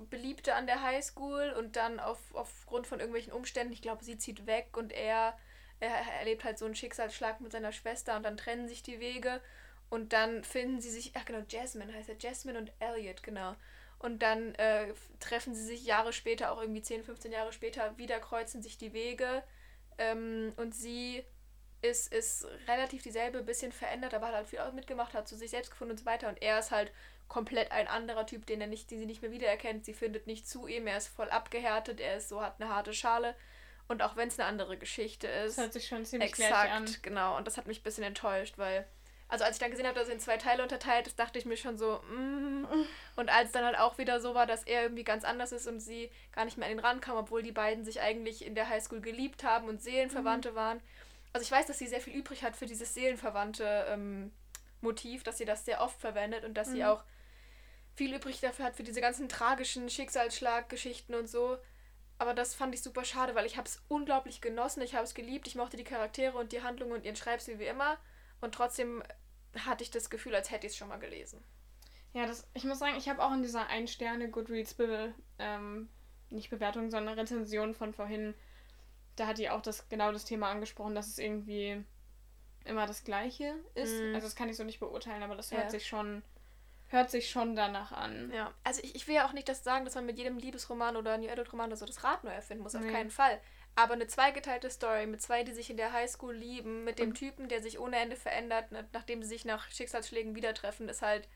[0.10, 1.54] Beliebte an der Highschool.
[1.58, 5.38] Und dann auf, aufgrund von irgendwelchen Umständen, ich glaube, sie zieht weg und er,
[5.80, 8.16] er erlebt halt so einen Schicksalsschlag mit seiner Schwester.
[8.16, 9.42] Und dann trennen sich die Wege.
[9.90, 13.56] Und dann finden sie sich, ach genau, Jasmine heißt er, Jasmine und Elliot, genau.
[14.00, 18.20] Und dann äh, treffen sie sich Jahre später, auch irgendwie 10, 15 Jahre später, wieder
[18.20, 19.44] kreuzen sich die Wege.
[19.98, 21.24] Ähm, und sie
[21.86, 25.72] ist, ist relativ dieselbe, bisschen verändert, aber hat halt viel mitgemacht, hat zu sich selbst
[25.72, 26.30] gefunden und so weiter.
[26.30, 26.92] Und er ist halt
[27.28, 29.86] komplett ein anderer Typ, den er nicht, den sie nicht mehr wiedererkennt.
[29.86, 32.94] Sie findet nicht zu ihm, er ist voll abgehärtet, er ist so, hat eine harte
[32.94, 33.36] Schale.
[33.88, 35.58] Und auch wenn es eine andere Geschichte ist.
[35.58, 36.86] Das hört sich schon ziemlich gleich Exakt, an.
[37.04, 37.38] genau.
[37.38, 38.86] Und das hat mich ein bisschen enttäuscht, weil.
[39.28, 41.46] Also als ich dann gesehen habe, dass es in zwei Teile unterteilt ist, dachte ich
[41.46, 42.68] mir schon so, mm.
[43.16, 45.80] Und als dann halt auch wieder so war, dass er irgendwie ganz anders ist und
[45.80, 49.02] sie gar nicht mehr an ihn rankam, obwohl die beiden sich eigentlich in der Highschool
[49.02, 50.56] geliebt haben und Seelenverwandte Mhm.
[50.56, 50.82] waren.
[51.36, 54.32] Also ich weiß, dass sie sehr viel übrig hat für dieses Seelenverwandte ähm,
[54.80, 56.86] Motiv, dass sie das sehr oft verwendet und dass sie Mhm.
[56.86, 57.04] auch
[57.94, 61.58] viel übrig dafür hat für diese ganzen tragischen Schicksalsschlaggeschichten und so.
[62.20, 65.14] Aber das fand ich super schade, weil ich habe es unglaublich genossen, ich habe es
[65.14, 67.98] geliebt, ich mochte die Charaktere und die Handlung und ihren Schreibstil wie immer.
[68.40, 69.04] Und trotzdem
[69.58, 71.44] hatte ich das Gefühl, als hätte ich es schon mal gelesen.
[72.14, 75.90] Ja, das, ich muss sagen, ich habe auch in dieser Ein-Sterne-Goodreads-Be ähm,
[76.30, 78.36] nicht Bewertung, sondern Rezension von vorhin,
[79.16, 81.84] da hat die auch das genau das Thema angesprochen, dass es irgendwie
[82.66, 83.94] immer das Gleiche ist.
[83.94, 84.16] Mhm.
[84.16, 85.58] Also das kann ich so nicht beurteilen, aber das Ja.
[85.60, 86.24] hört sich schon
[86.90, 88.32] hört sich schon danach an.
[88.32, 90.96] Ja, also ich, ich will ja auch nicht das sagen, dass man mit jedem Liebesroman
[90.96, 92.92] oder New Adult Roman oder so das Rad neu erfinden muss, auf Nee.
[92.92, 93.42] keinen Fall.
[93.76, 97.16] Aber eine zweigeteilte Story mit zwei, die sich in der Highschool lieben, mit dem Und-
[97.16, 101.02] Typen, der sich ohne Ende verändert, na- nachdem sie sich nach Schicksalsschlägen wieder treffen, ist
[101.02, 101.28] halt.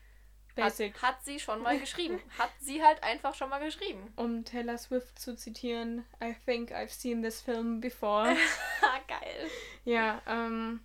[0.64, 0.94] Basic.
[0.94, 2.20] Hat, hat sie schon mal geschrieben.
[2.38, 4.12] Hat sie halt einfach schon mal geschrieben.
[4.16, 8.36] Um Taylor Swift zu zitieren, I think I've seen this film before.
[9.08, 9.50] Geil.
[9.84, 10.80] ja, ähm,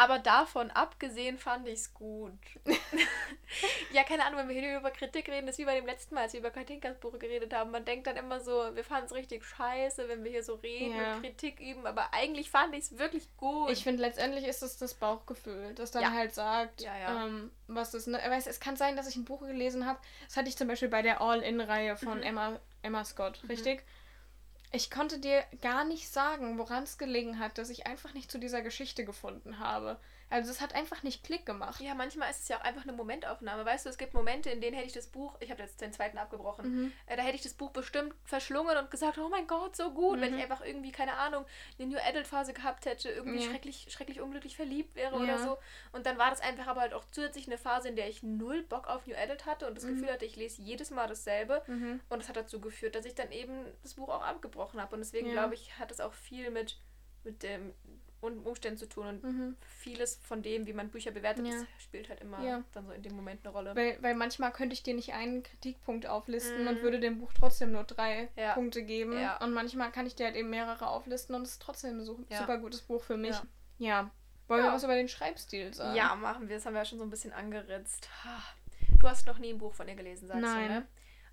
[0.00, 2.32] Aber davon abgesehen fand ich es gut.
[3.92, 6.14] ja, keine Ahnung, wenn wir hier über Kritik reden, das ist wie bei dem letzten
[6.14, 7.70] Mal, als wir über Katinkas Buch geredet haben.
[7.70, 10.96] Man denkt dann immer so, wir fanden es richtig scheiße, wenn wir hier so reden
[10.96, 11.14] Ja.
[11.16, 13.70] und Kritik üben, aber eigentlich fand ich es wirklich gut.
[13.70, 16.12] ich finde letztendlich ist es das Bauchgefühl, das dann Ja.
[16.12, 17.26] halt sagt, Ja, ja.
[17.26, 19.98] Ähm, was das, ne, weiß, es kann sein, dass ich ein Buch gelesen habe.
[20.26, 22.22] Das hatte ich zum Beispiel bei der All-In-Reihe von Mhm.
[22.24, 23.82] Emma, Emma Scott, richtig?
[24.72, 28.38] Ich konnte dir gar nicht sagen, woran es gelegen hat, dass ich einfach nicht zu
[28.38, 29.98] dieser Geschichte gefunden habe.
[30.30, 31.80] Also es hat einfach nicht Klick gemacht.
[31.80, 33.64] ja, manchmal ist es ja auch einfach eine Momentaufnahme.
[33.64, 35.92] Weißt du, es gibt Momente, in denen hätte ich das Buch, ich habe jetzt den
[35.92, 36.92] zweiten abgebrochen, Mhm.
[37.06, 40.20] äh, da hätte ich das Buch bestimmt verschlungen und gesagt, oh mein Gott, so gut,
[40.20, 40.38] wenn Mhm.
[40.38, 41.44] ich einfach irgendwie, keine Ahnung,
[41.78, 43.50] eine New Adult Phase gehabt hätte, irgendwie Ja.
[43.50, 45.22] schrecklich, schrecklich unglücklich verliebt wäre Ja.
[45.22, 45.58] oder so.
[45.92, 48.62] Und dann war das einfach aber halt auch zusätzlich eine Phase, in der ich null
[48.62, 49.94] Bock auf New Adult hatte und das Mhm.
[49.96, 51.62] Gefühl hatte, ich lese jedes Mal dasselbe.
[51.66, 52.00] Mhm.
[52.08, 54.94] Und das hat dazu geführt, dass ich dann eben das Buch auch abgebrochen habe.
[54.94, 55.32] Und deswegen Ja.
[55.32, 56.78] glaube ich, hat es auch viel mit,
[57.24, 57.74] mit dem
[58.20, 59.06] Um- Umständen zu tun.
[59.06, 59.56] Und Mhm.
[59.78, 61.54] vieles von dem, wie man Bücher bewertet, Ja.
[61.78, 62.62] spielt halt immer Ja.
[62.72, 63.74] dann so in dem Moment eine Rolle.
[63.74, 66.68] Weil, weil manchmal könnte ich dir nicht einen Kritikpunkt auflisten Mhm.
[66.68, 68.54] und würde dem Buch trotzdem nur drei Ja.
[68.54, 69.16] Punkte geben.
[69.40, 72.58] Und manchmal kann ich dir halt eben mehrere auflisten und es ist trotzdem ein super
[72.58, 73.36] gutes Buch für mich.
[73.78, 74.10] Ja.
[74.48, 75.94] Wollen wir was über den Schreibstil sagen?
[75.96, 76.56] Ja, machen wir.
[76.56, 78.08] Das haben wir ja schon so ein bisschen angeritzt.
[79.00, 80.68] Du hast noch nie ein Buch von ihr gelesen, sagst Nein.
[80.68, 80.86] du, ne?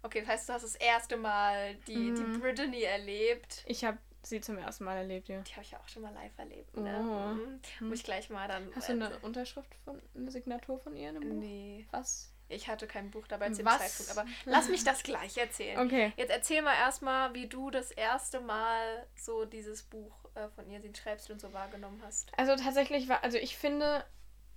[0.04, 2.16] Okay, das heißt, du hast das erste Mal die, Mhm.
[2.34, 3.64] die Brittany erlebt.
[3.66, 3.98] Ich habe
[4.30, 5.42] sie zum ersten Mal erlebt, ja.
[5.42, 6.76] Die habe ich ja auch schon mal live erlebt.
[6.78, 6.98] Ne?
[7.00, 7.84] Oh.
[7.84, 7.90] Mhm.
[7.90, 8.70] Muss ich gleich mal dann.
[8.76, 11.40] Hast du eine Unterschrift von, eine Signatur von ihr in dem Buch?
[11.40, 12.32] Nee, Was?
[12.50, 13.80] ich hatte kein Buch dabei zu dem Was?
[13.80, 14.12] Zeitpunkt.
[14.12, 15.80] Aber lass mich das gleich erzählen.
[15.80, 16.14] Okay.
[16.18, 20.80] Jetzt erzähl mal erstmal, wie du das erste Mal so dieses Buch äh, von ihr,
[20.80, 22.32] den Schreibstil und so wahrgenommen hast.
[22.38, 24.06] Also tatsächlich war, also ich finde,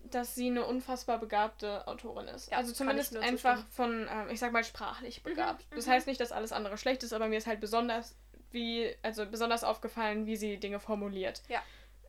[0.05, 2.51] dass sie eine unfassbar begabte Autorin ist.
[2.51, 5.67] Ja, also zumindest einfach von, ähm, ich sag mal, sprachlich begabt.
[5.75, 5.91] Das mhm.
[5.91, 8.17] heißt nicht, dass alles andere schlecht ist, aber mir ist halt besonders
[8.53, 11.43] wie, also besonders aufgefallen, wie sie Dinge formuliert.
[11.49, 11.63] Ja.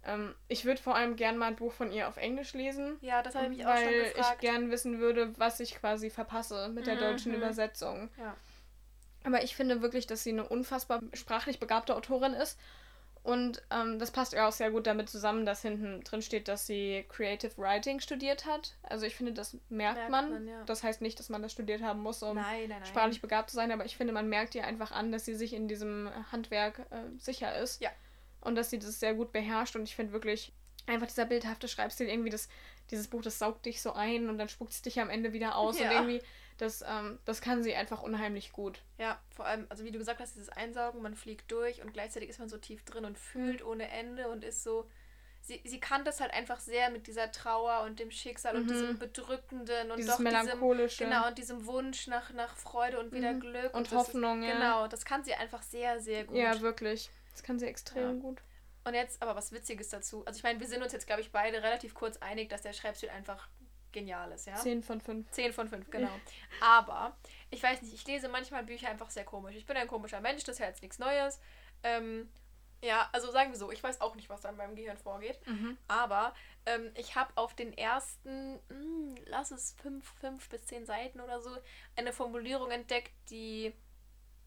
[0.03, 2.97] Ähm, ich würde vor allem gern mal ein Buch von ihr auf Englisch lesen.
[3.01, 4.41] Ja, das habe ich mich auch schon weil ich gefragt.
[4.41, 7.37] gern wissen würde, was ich quasi verpasse mit der deutschen Mhm.
[7.37, 8.09] Übersetzung.
[8.17, 8.35] Ja.
[9.23, 12.57] Aber ich finde wirklich, dass sie eine unfassbar sprachlich begabte Autorin ist.
[13.23, 16.65] Und ähm, das passt ja auch sehr gut damit zusammen, dass hinten drin steht, dass
[16.65, 18.73] sie Creative Writing studiert hat.
[18.81, 20.31] Also ich finde, das merkt, Merkt man.
[20.31, 20.63] man, ja.
[20.63, 22.85] Das heißt nicht, dass man das studiert haben muss, um nein, nein, nein.
[22.85, 25.53] sprachlich begabt zu sein, aber ich finde, man merkt ihr einfach an, dass sie sich
[25.53, 27.79] in diesem Handwerk äh, sicher ist.
[27.81, 27.91] Ja.
[28.41, 29.75] Und dass sie das sehr gut beherrscht.
[29.75, 30.51] Und ich finde wirklich
[30.87, 32.49] einfach dieser bildhafte Schreibstil, irgendwie das,
[32.89, 35.57] dieses Buch, das saugt dich so ein und dann spuckt es dich am Ende wieder
[35.57, 35.79] aus.
[35.79, 35.85] Ja.
[35.85, 36.21] Und irgendwie,
[36.61, 38.83] Das, ähm, das kann sie einfach unheimlich gut.
[38.99, 42.29] Ja, vor allem, also wie du gesagt hast, dieses Einsaugen, man fliegt durch und gleichzeitig
[42.29, 44.87] ist man so tief drin und fühlt ohne Ende und ist so.
[45.41, 48.71] Sie, sie kann das halt einfach sehr mit dieser Trauer und dem Schicksal und Mhm.
[48.71, 51.03] diesem Bedrückenden und Dieses doch diesem, Melancholische.
[51.03, 53.39] genau, und diesem Wunsch nach, nach Freude und wieder Mhm.
[53.39, 53.73] Glück.
[53.73, 54.53] Und das Hoffnung, ist, ja.
[54.53, 56.37] Genau, das kann sie einfach sehr, sehr gut.
[56.37, 57.09] Ja, wirklich.
[57.31, 58.21] Das kann sie extrem Ja.
[58.21, 58.39] gut.
[58.83, 60.23] Und jetzt aber was Witziges dazu.
[60.27, 62.73] Also ich meine, wir sind uns jetzt, glaube ich, beide relativ kurz einig, dass der
[62.73, 63.47] Schreibstil einfach
[63.91, 64.55] genial ist, ja?
[64.55, 65.29] 10 von 5.
[65.31, 66.11] 10 von 5, genau.
[66.61, 67.15] Aber
[67.49, 69.55] ich weiß nicht, ich lese manchmal Bücher einfach sehr komisch.
[69.55, 71.39] Ich bin ein komischer Mensch, das ist ja jetzt nichts Neues.
[71.83, 72.29] Ähm,
[72.83, 75.39] ja, also sagen wir so, ich weiß auch nicht, was da in meinem Gehirn vorgeht.
[75.45, 75.77] Mhm.
[75.87, 76.33] Aber
[76.65, 81.41] ähm, ich habe auf den ersten, mh, lass es 5 fünf bis 10 Seiten oder
[81.41, 81.51] so,
[81.95, 83.73] eine Formulierung entdeckt, die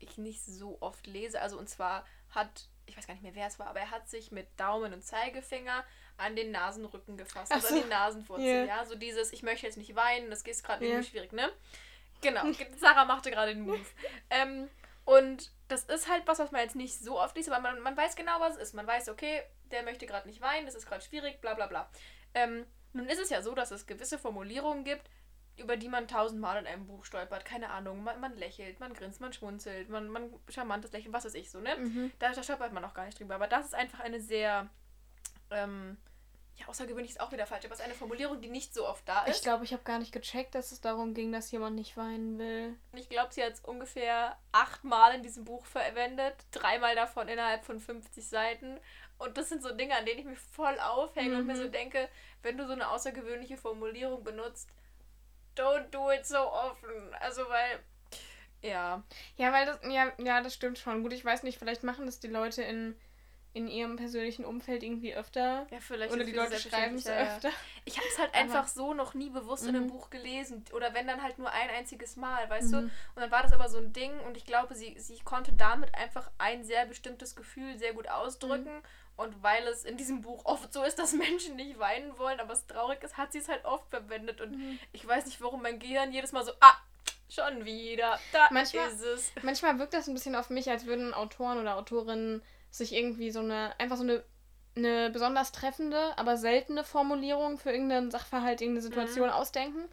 [0.04, 1.40] ich nicht so oft lese.
[1.40, 4.08] Also und zwar hat, ich weiß gar nicht mehr, wer es war, aber er hat
[4.08, 5.84] sich mit Daumen und Zeigefinger
[6.16, 7.74] an den Nasenrücken gefasst, also so.
[7.74, 8.64] an die Nasenwurzel, Ja.
[8.64, 8.84] ja.
[8.84, 10.92] So dieses, ich möchte jetzt nicht weinen, das ist gerade Ja.
[10.92, 11.50] irgendwie schwierig, ne?
[12.20, 12.42] Genau,
[12.78, 13.84] Sarah machte gerade den Move.
[14.30, 14.68] ähm,
[15.04, 17.96] und das ist halt was, was man jetzt nicht so oft liest, aber man, man
[17.96, 18.74] weiß genau, was es ist.
[18.74, 21.90] Man weiß, okay, der möchte gerade nicht weinen, das ist gerade schwierig, bla bla bla.
[22.32, 25.10] Ähm, nun ist es ja so, dass es gewisse Formulierungen gibt,
[25.56, 27.44] über die man tausendmal in einem Buch stolpert.
[27.44, 31.34] Keine Ahnung, man, man lächelt, man grinst, man schmunzelt, man, man charmantes Lächeln, was weiß
[31.34, 31.76] ich so, ne?
[31.76, 32.12] Mhm.
[32.18, 33.36] Da, da stolpert man auch gar nicht drüber.
[33.36, 34.68] Aber das ist einfach eine sehr,
[35.50, 35.96] ähm,
[36.56, 39.08] ja, außergewöhnlich ist auch wieder falsch, aber es ist eine Formulierung, die nicht so oft
[39.08, 39.36] da ist.
[39.38, 42.38] Ich glaube, ich habe gar nicht gecheckt, dass es darum ging, dass jemand nicht weinen
[42.38, 42.76] will.
[42.92, 46.34] Ich glaube, sie hat es ungefähr achtmal in diesem Buch verwendet.
[46.52, 48.78] Dreimal davon innerhalb von 50 Seiten.
[49.18, 51.58] Und das sind so Dinge, an denen ich mich voll aufhänge und mir Mhm.
[51.62, 52.08] so denke,
[52.42, 54.70] wenn du so eine außergewöhnliche Formulierung benutzt,
[55.56, 57.14] don't do it so often.
[57.20, 57.78] Also, weil,
[58.62, 59.02] ja.
[59.36, 61.02] Ja, weil das, ja, ja, das stimmt schon.
[61.02, 62.96] Gut, ich weiß nicht, vielleicht machen das die Leute in,
[63.52, 65.66] in ihrem persönlichen Umfeld irgendwie öfter.
[65.70, 67.50] Ja, vielleicht Oder die Leute schreiben es selbstverständlich, ja, öfter.
[67.84, 69.90] Ich habe es halt Aber- einfach so noch nie bewusst in einem Mhm.
[69.90, 70.64] Buch gelesen.
[70.72, 72.76] Oder wenn dann halt nur ein einziges Mal, weißt du?
[72.78, 72.84] Mhm.
[73.14, 75.94] Und dann war das aber so ein Ding und ich glaube, sie, sie konnte damit
[75.94, 78.76] einfach ein sehr bestimmtes Gefühl sehr gut ausdrücken.
[78.78, 78.82] Mhm.
[79.16, 82.52] Und weil es in diesem Buch oft so ist, dass Menschen nicht weinen wollen, aber
[82.52, 84.40] es traurig ist, hat sie es halt oft verwendet.
[84.40, 84.78] Und Mhm.
[84.92, 86.74] ich weiß nicht, warum mein Gehirn jedes Mal so, ah,
[87.30, 89.32] schon wieder, da Manchmal- ist es.
[89.42, 93.38] Manchmal wirkt das ein bisschen auf mich, als würden Autoren oder Autorinnen sich irgendwie so
[93.40, 94.24] eine, einfach so eine,
[94.76, 99.88] eine besonders treffende, aber seltene Formulierung für irgendeinen Sachverhalt, irgendeine Situation ausdenken.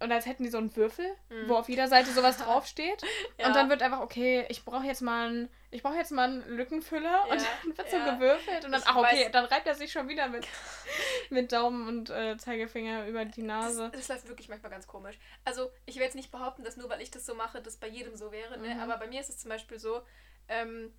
[0.00, 1.48] Und als hätten die so einen Würfel, Mhm.
[1.48, 3.02] wo auf jeder Seite sowas draufsteht.
[3.38, 3.48] Ja.
[3.48, 6.48] Und dann wird einfach, okay, ich brauche jetzt mal einen, ich brauche jetzt mal einen
[6.56, 8.04] Lückenfüller und Ja, dann wird ja.
[8.06, 10.46] so gewürfelt und dann, Ich ach okay, weiß- dann reibt er sich schon wieder mit,
[11.30, 13.90] mit Daumen und äh, Zeigefinger über die Nase.
[13.92, 15.18] Das, das läuft wirklich manchmal ganz komisch.
[15.44, 17.88] Also, ich will jetzt nicht behaupten, dass nur weil ich das so mache, das bei
[17.88, 18.74] jedem so wäre, ne?
[18.76, 18.80] Mhm.
[18.80, 20.00] aber bei mir ist es zum Beispiel so,
[20.48, 20.92] ähm,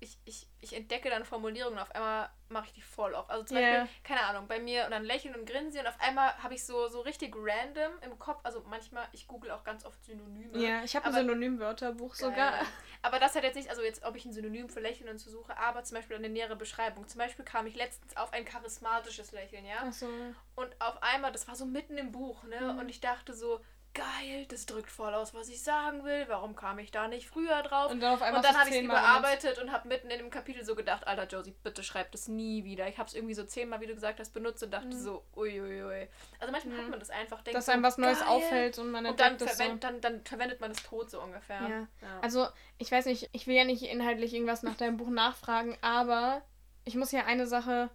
[0.00, 3.28] ich, ich, ich entdecke dann Formulierungen und auf einmal mache ich die voll auf.
[3.28, 3.80] Also zum Ja.
[3.80, 6.54] Beispiel, keine Ahnung, bei mir und dann lächeln und grinsen sie und auf einmal habe
[6.54, 10.56] ich so, so richtig random im Kopf, also manchmal, ich google auch ganz oft Synonyme.
[10.58, 12.54] Ja, ich habe ein Synonymwörterbuch sogar.
[13.02, 15.30] Aber das hat jetzt nicht, also jetzt, ob ich ein Synonym für Lächeln und so
[15.30, 17.06] suche, aber zum Beispiel eine nähere Beschreibung.
[17.08, 19.82] Zum Beispiel kam ich letztens auf ein charismatisches Lächeln, ja.
[19.82, 20.08] Achso.
[20.54, 22.60] Und auf einmal, das war so mitten im Buch, ne?
[22.60, 22.78] Mhm.
[22.78, 23.60] Und ich dachte so,
[23.94, 26.24] geil, das drückt voll aus, was ich sagen will.
[26.28, 27.90] Warum kam ich da nicht früher drauf?
[27.90, 29.00] Und dann auf einmal Und dann habe ich es benutzt.
[29.00, 32.64] überarbeitet und habe mitten in dem Kapitel so gedacht, Alter Josie, bitte schreib das nie
[32.64, 32.86] wieder.
[32.88, 34.92] Ich habe es irgendwie so zehnmal, wie du gesagt hast, benutzt und dachte Mhm.
[34.92, 36.08] so, uiuiui.
[36.38, 36.90] Also manchmal hat Mhm.
[36.90, 38.28] man das einfach, denkt Dass so, einem was Neues geil.
[38.28, 39.62] auffällt und man Und dann, das so.
[39.64, 41.60] verwend, dann, dann verwendet man es tot so ungefähr.
[41.62, 41.68] Ja.
[42.00, 42.20] Ja.
[42.22, 42.46] Also,
[42.78, 46.42] ich weiß nicht, ich will ja nicht inhaltlich irgendwas nach deinem Buch nachfragen, aber
[46.84, 47.90] ich muss ja eine Sache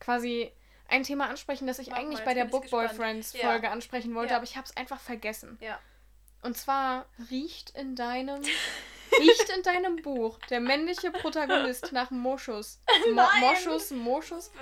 [0.00, 0.52] quasi
[0.88, 2.88] ein Thema ansprechen, das ich Mach mal, eigentlich jetzt bei der Book gespannt.
[2.90, 3.48] Boyfriends Ja.
[3.50, 4.36] Folge ansprechen wollte, Ja.
[4.36, 5.58] aber ich habe es einfach vergessen.
[5.60, 5.78] ja.
[6.40, 8.40] Und zwar riecht in deinem
[9.20, 12.80] riecht in deinem Buch der männliche Protagonist nach Moschus.
[13.08, 13.40] Mo Nein.
[13.40, 14.50] Moschus, Moschus.
[14.50, 14.58] Bäh.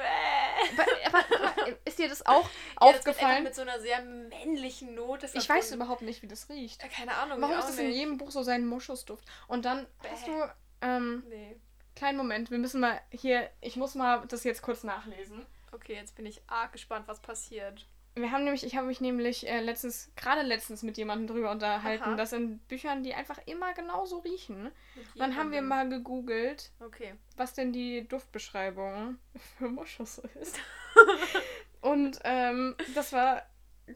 [1.07, 2.49] Aber, aber, ist dir das auch Ja,
[2.81, 3.45] das aufgefallen?
[3.45, 6.81] mit so einer sehr männlichen Note Ich weiß überhaupt nicht, wie das riecht.
[6.91, 7.43] Keine Ahnung.
[7.43, 9.25] Warum ist das in jedem Buch so sein Moschusduft?
[9.47, 10.09] Und dann Bäh.
[10.11, 10.33] hast du
[10.81, 11.57] ähm, Nee.
[11.95, 15.45] Kleinen Moment, wir müssen mal hier, ich muss mal das jetzt kurz nachlesen.
[15.77, 17.87] Okay, jetzt bin ich arg gespannt, was passiert.
[18.15, 22.03] Wir haben nämlich, ich habe mich nämlich äh, letztens, gerade letztens mit jemandem drüber unterhalten,
[22.05, 22.17] Aha.
[22.17, 24.71] dass in Büchern die einfach immer genauso riechen.
[25.17, 27.13] Dann haben wir mal gegoogelt, Okay.
[27.37, 29.19] was denn die Duftbeschreibung
[29.59, 30.59] für Moschus ist.
[31.83, 33.43] Und ähm, das war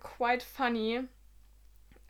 [0.00, 1.02] quite funny.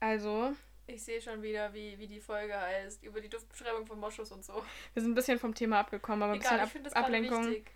[0.00, 0.52] Also,
[0.88, 3.04] Ich sehe schon wieder, wie, wie die Folge heißt.
[3.04, 4.54] Über die Duftbeschreibung von Moschus und so.
[4.94, 7.46] wir sind ein bisschen vom Thema abgekommen, aber ein Egal, ich bisschen Ab Ablenkung.
[7.46, 7.70] wichtig.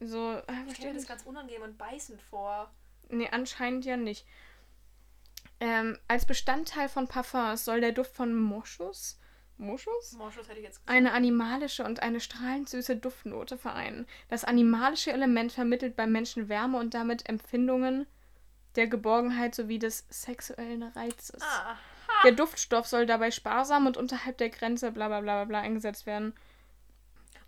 [0.00, 2.70] So, Ich stelle mir das ganz unangenehm und beißend vor.
[3.08, 4.26] Nee, anscheinend ja nicht.
[5.60, 9.18] Ähm, als Bestandteil von Parfums soll der Duft von Moschus,
[9.58, 10.12] Moschus?
[10.12, 10.90] Moschus hätte ich jetzt gesagt.
[10.90, 14.06] eine animalische und eine strahlend süße Duftnote vereinen.
[14.28, 18.06] Das animalische Element vermittelt beim Menschen Wärme und damit Empfindungen
[18.76, 21.42] der Geborgenheit sowie des sexuellen Reizes.
[21.42, 21.76] Aha.
[22.24, 26.34] Der Duftstoff soll dabei sparsam und unterhalb der Grenze bla bla bla bla eingesetzt werden.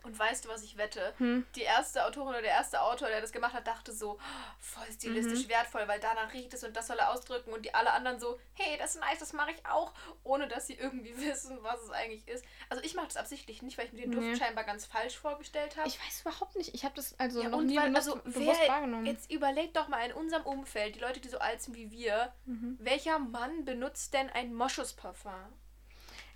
[0.03, 1.13] Und weißt du, was ich wette?
[1.19, 1.47] Hm.
[1.55, 4.19] Die erste Autorin oder der erste Autor, der das gemacht hat, dachte so, "Oh,
[4.59, 7.53] voll stilistisch wertvoll, weil danach riecht es und das soll er ausdrücken.
[7.53, 9.93] Und die alle anderen so, hey, das ist nice, das mache ich auch,
[10.25, 12.45] ohne dass sie irgendwie wissen, was es eigentlich ist.
[12.69, 14.37] Also ich mache das absichtlich nicht, weil ich mir den Duft Nee.
[14.37, 15.89] scheinbar ganz falsch vorgestellt habe.
[15.89, 16.75] Ich weiß überhaupt nicht.
[16.75, 19.07] Ich habe das also Ja, noch nie weil- benutzt, also bewusst wahrgenommen.
[19.07, 22.33] Jetzt überleg doch mal in unserem Umfeld, die Leute, die so alt sind wie wir,
[22.47, 22.77] Mhm.
[22.81, 25.33] welcher Mann benutzt denn ein Moschusparfum?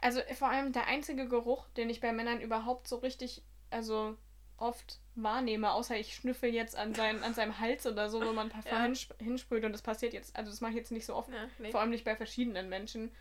[0.00, 3.42] Also vor allem der einzige Geruch, den ich bei Männern überhaupt so richtig,
[3.74, 4.16] also
[4.56, 8.48] oft wahrnehme, außer ich schnüffel jetzt an, sein, an seinem Hals oder so, wo man
[8.48, 8.82] Parfum Ja.
[8.84, 11.46] hinsp hinsprüht und das passiert jetzt, also das mache ich jetzt nicht so oft, Ja,
[11.58, 11.70] nee.
[11.72, 13.14] vor allem nicht bei verschiedenen Menschen,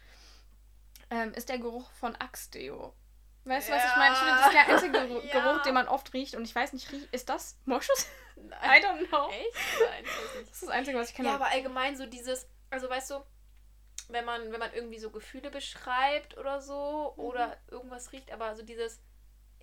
[1.09, 2.93] ähm, ist der Geruch von Axe-Deo.
[3.45, 4.13] Weißt du, was ich meine?
[4.13, 5.39] Ich finde, das ist der einzige Geruch, Ja.
[5.41, 8.07] Geruch, den man oft riecht und ich weiß nicht, ist das Moschus?
[8.37, 8.81] I Nein.
[8.83, 9.29] don't know.
[9.29, 9.57] Echt?
[9.89, 10.03] Nein.
[10.05, 11.27] Das ist das Einzige, was ich kenne.
[11.29, 13.15] Ja, aber allgemein so dieses, also weißt du,
[14.09, 17.23] wenn man, wenn man irgendwie so Gefühle beschreibt oder so Mhm.
[17.23, 19.01] oder irgendwas riecht, aber so dieses,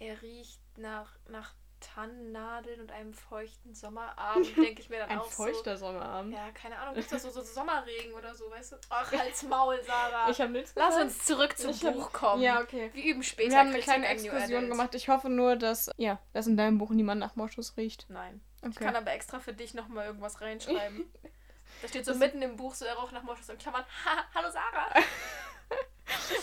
[0.00, 5.30] er riecht nach, nach Tannennadeln und einem feuchten Sommerabend, denke ich mir dann Ein auch
[5.30, 6.34] feuchter Sommerabend.
[6.34, 6.38] so.
[6.40, 8.76] Ja, keine Ahnung, gibt's da so, so Sommerregen oder so, weißt du?
[8.90, 10.28] Ach, halt's Maul, Sarah.
[10.28, 11.04] Ich habe nichts Lass gesagt.
[11.04, 12.42] uns zurück zum Ich hab- Buch kommen.
[12.42, 12.90] Ja, okay.
[12.92, 14.94] Wir üben später Wir haben eine Kritik kleine Exkursion gemacht.
[14.94, 18.04] Ich hoffe nur, dass, ja, dass in deinem Buch niemand nach Moschus riecht.
[18.10, 18.42] Nein.
[18.62, 18.84] Ich Okay.
[18.84, 21.10] kann aber extra für dich nochmal irgendwas reinschreiben.
[21.82, 23.84] Da steht so Das- mitten im Buch so, er roch nach Moschus in Klammern.
[24.04, 24.92] Ha, hallo Sarah.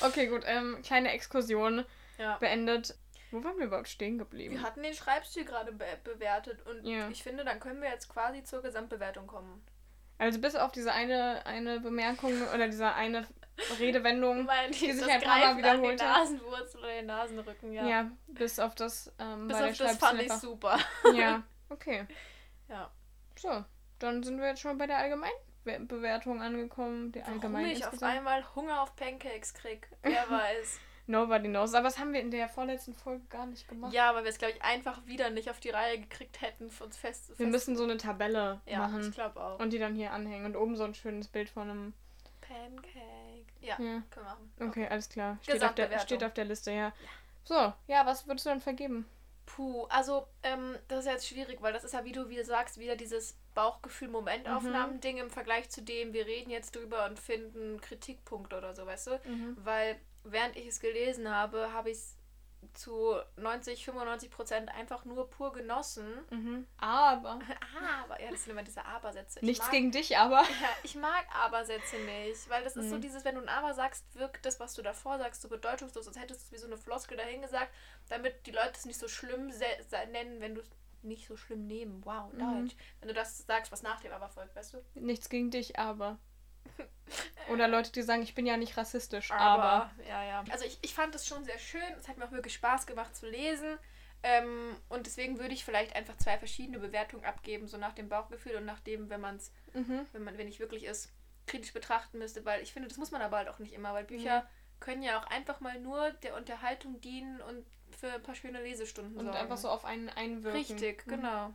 [0.02, 0.44] Okay, gut.
[0.46, 1.86] Ähm, kleine Exkursion
[2.18, 2.38] Ja.
[2.38, 2.96] beendet.
[3.32, 4.56] Wo waren wir überhaupt stehen geblieben?
[4.56, 7.10] Wir hatten den Schreibstil gerade be bewertet und Ja.
[7.10, 9.66] ich finde, dann können wir jetzt quasi zur Gesamtbewertung kommen.
[10.20, 13.28] Also bis auf diese eine, eine Bemerkung oder diese eine
[13.80, 14.48] Redewendung.
[14.48, 16.04] Weil die sich das ein paar Mal die wiederholte.
[16.04, 17.86] Nasenwurzel oder den Nasenrücken, ja.
[17.88, 18.12] Ja.
[18.28, 20.78] bis auf das ähm, Bis auf der das fand ich super.
[21.14, 22.06] Ja, okay.
[22.70, 22.90] Ja.
[23.36, 23.64] So,
[24.00, 27.12] dann sind wir jetzt schon bei der Allgemeinbewertung angekommen.
[27.12, 28.18] Die Warum allgemein ich auf insgesamt.
[28.18, 30.80] einmal Hunger auf Pancakes krieg, wer weiß.
[31.08, 31.74] Nobody knows.
[31.74, 33.94] Aber das haben wir in der vorletzten Folge gar nicht gemacht.
[33.94, 36.84] ja, weil wir es, glaube ich, einfach wieder nicht auf die Reihe gekriegt hätten, für
[36.84, 39.60] uns fest Wir fest- müssen so eine Tabelle Ja, machen ich glaube auch.
[39.60, 41.94] und die dann hier anhängen und oben so ein schönes Bild von einem.
[42.42, 43.46] Pancake.
[43.62, 43.78] Ja, Ja.
[43.78, 44.52] können wir machen.
[44.62, 45.38] Okay, alles klar.
[45.42, 46.94] Steht auf, der, steht auf der Liste, ja.
[47.44, 49.06] So, ja, was würdest du dann vergeben?
[49.46, 52.78] Puh, also ähm, das ist jetzt schwierig, weil das ist ja, wie du wieder sagst,
[52.80, 58.76] wieder dieses Bauchgefühl-Momentaufnahmen-Ding im Vergleich zu dem, wir reden jetzt drüber und finden Kritikpunkte oder
[58.76, 59.20] so, weißt du?
[59.26, 59.58] Mhm.
[59.64, 59.98] Weil
[60.32, 62.18] während ich es gelesen habe, habe ich es
[62.74, 66.08] zu 90, 95 Prozent einfach nur pur genossen.
[66.32, 66.68] Mhm.
[66.78, 67.40] Aber.
[68.04, 69.40] Aber, ja, das sind immer diese Aber-Sätze.
[69.40, 70.42] Ich Nichts mag, gegen dich, aber.
[70.62, 73.02] Ja, ich mag Aber-Sätze nicht, weil das ist so Mhm.
[73.02, 76.18] dieses, wenn du ein Aber sagst, wirkt das, was du davor sagst, so bedeutungslos, als
[76.20, 77.72] hättest du es wie so eine Floskel dahingesagt,
[78.10, 79.52] damit die Leute es nicht so schlimm
[80.12, 80.70] nennen, wenn du es
[81.04, 82.04] nicht so schlimm nehmen.
[82.06, 82.40] Wow, Mhm.
[82.40, 82.76] Deutsch.
[83.00, 84.84] Wenn du das sagst, was nach dem Aber folgt, weißt du?
[84.96, 86.18] Nichts gegen dich, aber.
[87.50, 89.90] Oder Leute, die sagen, ich bin ja nicht rassistisch, aber.
[90.08, 90.44] Ja, ja.
[90.52, 91.82] Also ich, ich fand es schon sehr schön.
[91.98, 93.78] Es hat mir auch wirklich Spaß gemacht zu lesen.
[94.24, 98.56] Ähm, und deswegen würde ich vielleicht einfach zwei verschiedene Bewertungen abgeben, so nach dem Bauchgefühl
[98.56, 100.06] und nach dem, wenn man es, Mhm.
[100.12, 101.14] wenn man, wenn ich wirklich es
[101.46, 104.04] kritisch betrachten müsste, weil ich finde, das muss man aber halt auch nicht immer, weil
[104.04, 104.46] Bücher
[104.80, 107.64] können ja auch einfach mal nur der Unterhaltung dienen und
[107.96, 109.38] für ein paar schöne Lesestunden Und sorgen.
[109.40, 110.60] einfach so auf einen einwirken.
[110.60, 111.12] Richtig, Mhm.
[111.12, 111.54] genau.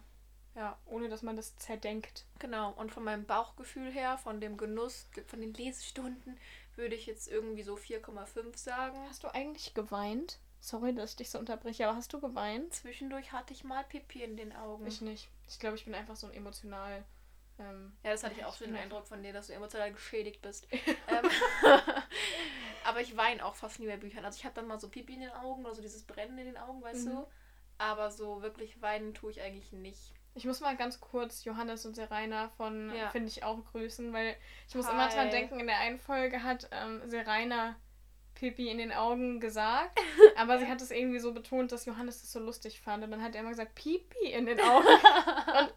[0.55, 2.25] Ja, Ohne dass man das zerdenkt.
[2.39, 2.73] genau.
[2.73, 6.39] Und von meinem Bauchgefühl her, von dem Genuss, von den Lesestunden,
[6.77, 8.99] würde ich jetzt irgendwie so 4,5 sagen.
[9.09, 10.39] Hast du eigentlich geweint?
[10.61, 12.73] Sorry, dass ich dich so unterbreche, aber hast du geweint?
[12.75, 14.87] Zwischendurch hatte ich mal Pipi in den Augen.
[14.87, 15.29] Ich nicht.
[15.49, 17.05] Ich glaube, ich bin einfach so ein emotional.
[17.59, 20.41] Ähm, ja, das hatte ich auch so den Eindruck von dir, dass du emotional geschädigt
[20.41, 20.69] bist.
[20.73, 21.31] ähm,
[22.85, 24.25] aber ich weine auch fast nie bei Büchern.
[24.25, 26.47] Also ich habe dann mal so Pipi in den Augen oder so dieses Brennen in
[26.47, 27.11] den Augen, weißt Mhm.
[27.11, 27.27] du.
[27.79, 30.13] Aber so wirklich weinen tue ich eigentlich nicht.
[30.35, 33.11] Ich muss mal ganz kurz Johannes und Serena von Ja.
[33.11, 34.35] Finde ich auch grüßen, weil
[34.69, 34.95] ich muss Hi.
[34.95, 37.77] immer dran denken, in der einen Folge hat ähm, Serena
[38.43, 40.01] Pipi in den Augen gesagt,
[40.37, 43.23] aber sie hat es irgendwie so betont, dass Johannes das so lustig fand und dann
[43.23, 44.85] hat er immer gesagt Pipi in den Augen
[45.61, 45.73] und,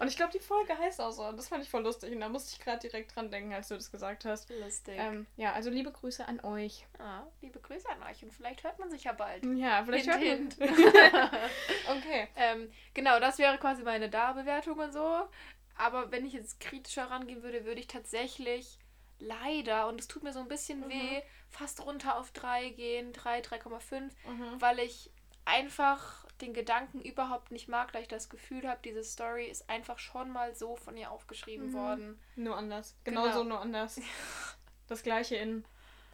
[0.00, 2.20] und ich glaube, die Folge heißt auch so und das fand ich voll lustig und
[2.20, 4.48] da musste ich gerade direkt dran denken, als du das gesagt hast.
[4.48, 4.94] Lustig.
[4.96, 6.86] Ähm, ja, also liebe Grüße an euch.
[6.98, 9.44] ah, liebe Grüße an euch und vielleicht hört man sich ja bald.
[9.44, 11.12] Ja, vielleicht Hint, hört hint.
[11.12, 11.98] man.
[11.98, 12.28] okay.
[12.36, 15.28] ähm, genau, das wäre quasi meine Da-Bewertung und so.
[15.76, 18.78] Aber wenn ich jetzt kritischer rangehen würde, würde ich tatsächlich
[19.18, 20.88] leider, und es tut mir so ein bisschen Mhm.
[20.90, 24.60] weh, fast runter auf 3 gehen, 3, 3,5, Mhm.
[24.60, 25.10] weil ich
[25.44, 29.98] einfach den Gedanken überhaupt nicht mag, da ich das Gefühl habe, diese Story ist einfach
[29.98, 31.74] schon mal so von ihr aufgeschrieben Mhm.
[31.74, 32.20] worden.
[32.34, 32.94] Nur anders.
[33.04, 33.22] Genau.
[33.22, 34.00] Genauso, nur anders.
[34.88, 35.64] Das gleiche in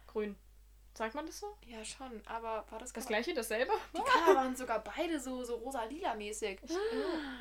[0.07, 0.35] grün.
[0.95, 1.57] Sagt man das so?
[1.65, 3.71] Ja, schon, aber war das Das gleiche, dasselbe?
[3.95, 6.59] Die Cover waren sogar beide so, so rosa-lila mäßig.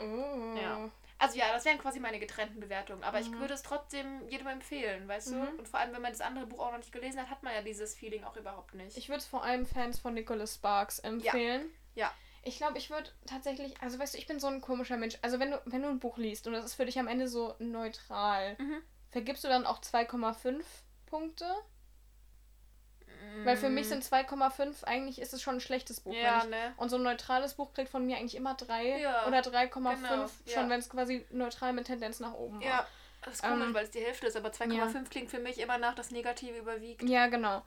[0.00, 0.54] Oh.
[0.56, 0.90] Ja.
[1.22, 3.04] Also ja, das wären quasi meine getrennten Bewertungen.
[3.04, 3.38] Aber ich Mhm.
[3.38, 5.40] würde es trotzdem jedem empfehlen, weißt Mhm.
[5.40, 5.58] du?
[5.58, 7.54] Und vor allem, wenn man das andere Buch auch noch nicht gelesen hat, hat man
[7.54, 8.96] ja dieses Feeling auch überhaupt nicht.
[8.96, 11.70] Ich würde es vor allem Fans von Nicholas Sparks empfehlen.
[11.94, 12.12] Ja.
[12.42, 15.16] Ich glaube, ich würde tatsächlich, also weißt du, ich bin so ein komischer Mensch.
[15.22, 17.28] Also wenn du, wenn du ein Buch liest und das ist für dich am Ende
[17.28, 18.82] so neutral, Mhm.
[19.10, 20.64] vergibst du dann auch 2,5
[21.06, 21.46] Punkte?
[23.44, 26.12] Weil für mich sind 2,5 eigentlich ist es schon ein schlechtes Buch.
[26.12, 26.16] Mm.
[26.16, 26.74] Ja, ich, ne?
[26.76, 30.28] Und so ein neutrales Buch kriegt von mir eigentlich immer 3 Ja, oder 3,5, genau,
[30.46, 30.68] schon ja.
[30.68, 32.66] wenn es quasi neutral mit Tendenz nach oben war.
[32.66, 32.86] Ja,
[33.22, 35.78] das ist komisch, Ähm, weil es die Hälfte ist, aber 2,5 klingt für mich immer
[35.78, 37.02] nach, das Negative überwiegt.
[37.02, 37.62] Ja, genau.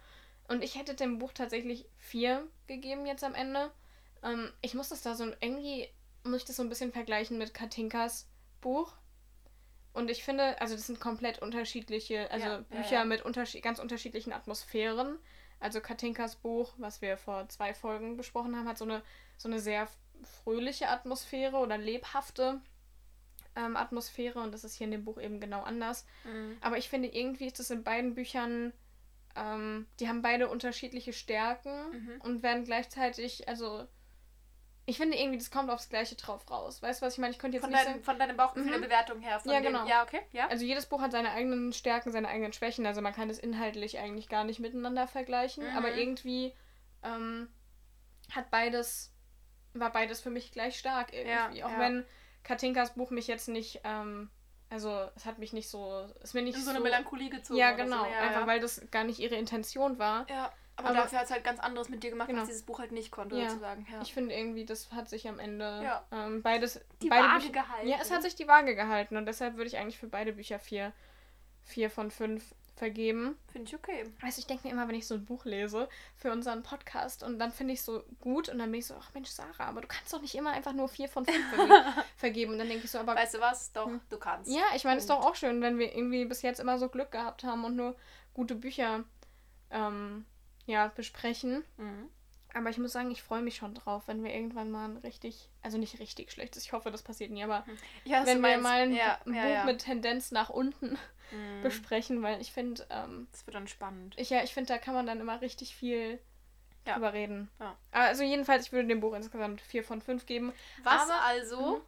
[0.48, 3.72] Und ich hätte dem Buch tatsächlich vier gegeben jetzt am Ende.
[4.24, 5.90] Ähm, ich muss das da so irgendwie,
[6.24, 8.28] muss ich das so ein bisschen vergleichen mit Katinkas
[8.62, 8.94] Buch.
[9.94, 15.18] Und ich finde, also das sind komplett unterschiedliche, also Bücher mit unterschied ganz unterschiedlichen Atmosphären.
[15.60, 19.02] Also Katinkas Buch, was wir vor zwei Folgen besprochen haben, hat so eine,
[19.38, 19.88] so eine sehr
[20.44, 22.62] fröhliche Atmosphäre oder lebhafte
[23.56, 24.40] ähm, Atmosphäre.
[24.40, 26.06] Und das ist hier in dem Buch eben genau anders.
[26.24, 26.58] Mhm.
[26.62, 28.74] Aber ich finde, irgendwie ist es in beiden Büchern,
[29.36, 32.22] ähm, die haben beide unterschiedliche Stärken Mhm.
[32.22, 33.88] und werden gleichzeitig, also
[34.88, 36.82] ich finde irgendwie, das kommt aufs Gleiche drauf raus.
[36.82, 37.32] Weißt du, was ich meine?
[37.32, 38.82] Ich könnte jetzt Von, nicht deinem, sagen, von deinem Bauchgefühl Mhm.
[38.82, 39.40] der Bewertung her.
[39.40, 39.88] Von Ja, dem, genau.
[39.88, 40.48] Ja, okay, ja.
[40.48, 42.86] also jedes Buch hat seine eigenen Stärken, seine eigenen Schwächen.
[42.86, 45.70] Also man kann das inhaltlich eigentlich gar nicht miteinander vergleichen.
[45.72, 45.78] Mhm.
[45.78, 46.54] Aber irgendwie
[47.04, 47.50] ähm,
[48.32, 49.12] hat beides,
[49.74, 51.58] war beides für mich gleich stark irgendwie.
[51.60, 51.80] Ja, Auch ja.
[51.80, 52.06] wenn
[52.44, 54.30] Katinkas Buch mich jetzt nicht, ähm,
[54.70, 57.30] also es hat mich nicht so, es ist mir nicht In so so eine Melancholie
[57.30, 57.58] gezogen.
[57.60, 58.04] Ja, genau.
[58.04, 58.10] So.
[58.12, 60.28] Einfach weil das gar nicht ihre Intention war.
[60.30, 62.42] Ja, aber, Aber- dafür hat es halt ganz anderes mit dir gemacht, Genau.
[62.42, 63.50] was dieses Buch halt nicht konnte, Ja.
[63.50, 63.88] sozusagen.
[63.92, 64.02] Ja.
[64.02, 66.06] Ich finde irgendwie, das hat sich am Ende Ja.
[66.12, 66.80] ähm, beides.
[67.02, 67.88] Die beide Waage Bücher, gehalten.
[67.88, 70.60] Ja, es hat sich die Waage gehalten und deshalb würde ich eigentlich für beide Bücher
[70.60, 70.92] vier,
[71.64, 73.38] vier von fünf vergeben.
[73.54, 74.04] Finde ich okay.
[74.20, 77.24] Weißt du, ich denke mir immer, wenn ich so ein Buch lese für unseren Podcast
[77.24, 79.68] und dann finde ich es so gut und dann bin ich so, ach Mensch, Sarah,
[79.68, 82.52] aber du kannst doch nicht immer einfach nur vier von fünf verge- vergeben.
[82.52, 83.72] Und dann denke ich so, aber Weißt du was?
[83.72, 84.02] Doch, Hm.
[84.10, 84.52] du kannst.
[84.52, 86.90] ja, ich meine, es ist doch auch schön, wenn wir irgendwie bis jetzt immer so
[86.90, 87.96] Glück gehabt haben und nur
[88.34, 89.06] gute Bücher
[89.72, 90.26] ähm,
[90.66, 91.64] ja, besprechen.
[91.78, 92.10] Mhm.
[92.54, 95.50] Aber ich muss sagen, ich freue mich schon drauf, wenn wir irgendwann mal ein richtig,
[95.62, 97.66] also nicht richtig schlechtes, ich hoffe, das passiert nie, aber
[98.06, 98.64] Ja, was wenn wir meinst.
[98.64, 99.64] mal ein, ja, Buch ja.
[99.66, 100.98] mit Tendenz nach unten
[101.32, 101.64] Mhm.
[101.64, 104.14] besprechen, weil ich finde, ähm, Das wird dann spannend.
[104.18, 106.20] ich, ja, ich finde, da kann man dann immer richtig viel
[106.86, 107.50] drüber reden.
[107.60, 107.76] Ja.
[107.92, 110.54] Also jedenfalls, ich würde dem Buch insgesamt 4 von 5 geben.
[110.84, 111.82] Was Aber- also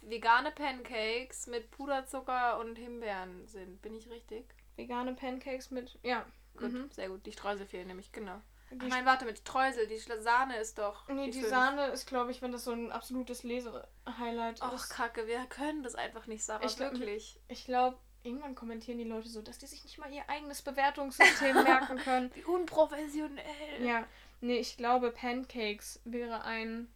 [0.00, 3.82] vegane Pancakes mit Puderzucker und Himbeeren sind.
[3.82, 4.44] Bin ich richtig?
[4.76, 6.24] Vegane Pancakes mit, ja.
[6.58, 6.90] Gut, Mhm.
[6.90, 7.24] sehr gut.
[7.26, 8.40] Die Streusel fehlen nämlich, genau.
[8.70, 9.86] Ach Die, nein, warte, mit Streusel.
[9.86, 11.08] Die Sahne ist doch.
[11.08, 11.48] nee, die fünf.
[11.48, 14.90] Sahne ist, glaube ich, wenn das so ein absolutes Lese-Highlight Och, ist.
[14.90, 16.64] Kacke, wir können das einfach nicht, Sarah.
[16.64, 17.40] Ich glaub, wirklich.
[17.48, 21.54] Ich glaube, irgendwann kommentieren die Leute so, dass die sich nicht mal ihr eigenes Bewertungssystem
[21.64, 22.30] merken können.
[22.34, 23.44] Wie unprofessionell.
[23.82, 24.06] Ja,
[24.42, 26.88] nee, ich glaube, Pancakes wäre ein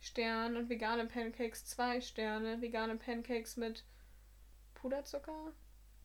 [0.00, 2.60] Stern und vegane Pancakes zwei Sterne.
[2.60, 3.84] Vegane Pancakes mit
[4.74, 5.52] Puderzucker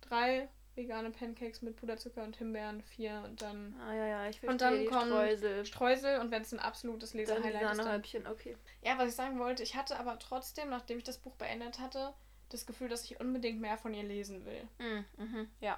[0.01, 0.47] drei.
[0.79, 3.21] Vegane Pancakes mit Puderzucker und Himbeeren vier.
[3.25, 5.65] Und dann Ah ja, ja, ich Und verstehe dann kommen Streusel.
[5.65, 7.61] Streusel und wenn es ein absolutes Lesehighlight ist.
[7.61, 8.55] Dann Sahnehäubchen, okay.
[8.81, 12.13] ja, was ich sagen wollte, ich hatte aber trotzdem, nachdem ich das Buch beendet hatte,
[12.49, 14.67] das Gefühl, dass ich unbedingt mehr von ihr lesen will.
[14.79, 15.77] Mhm, mhm, ja.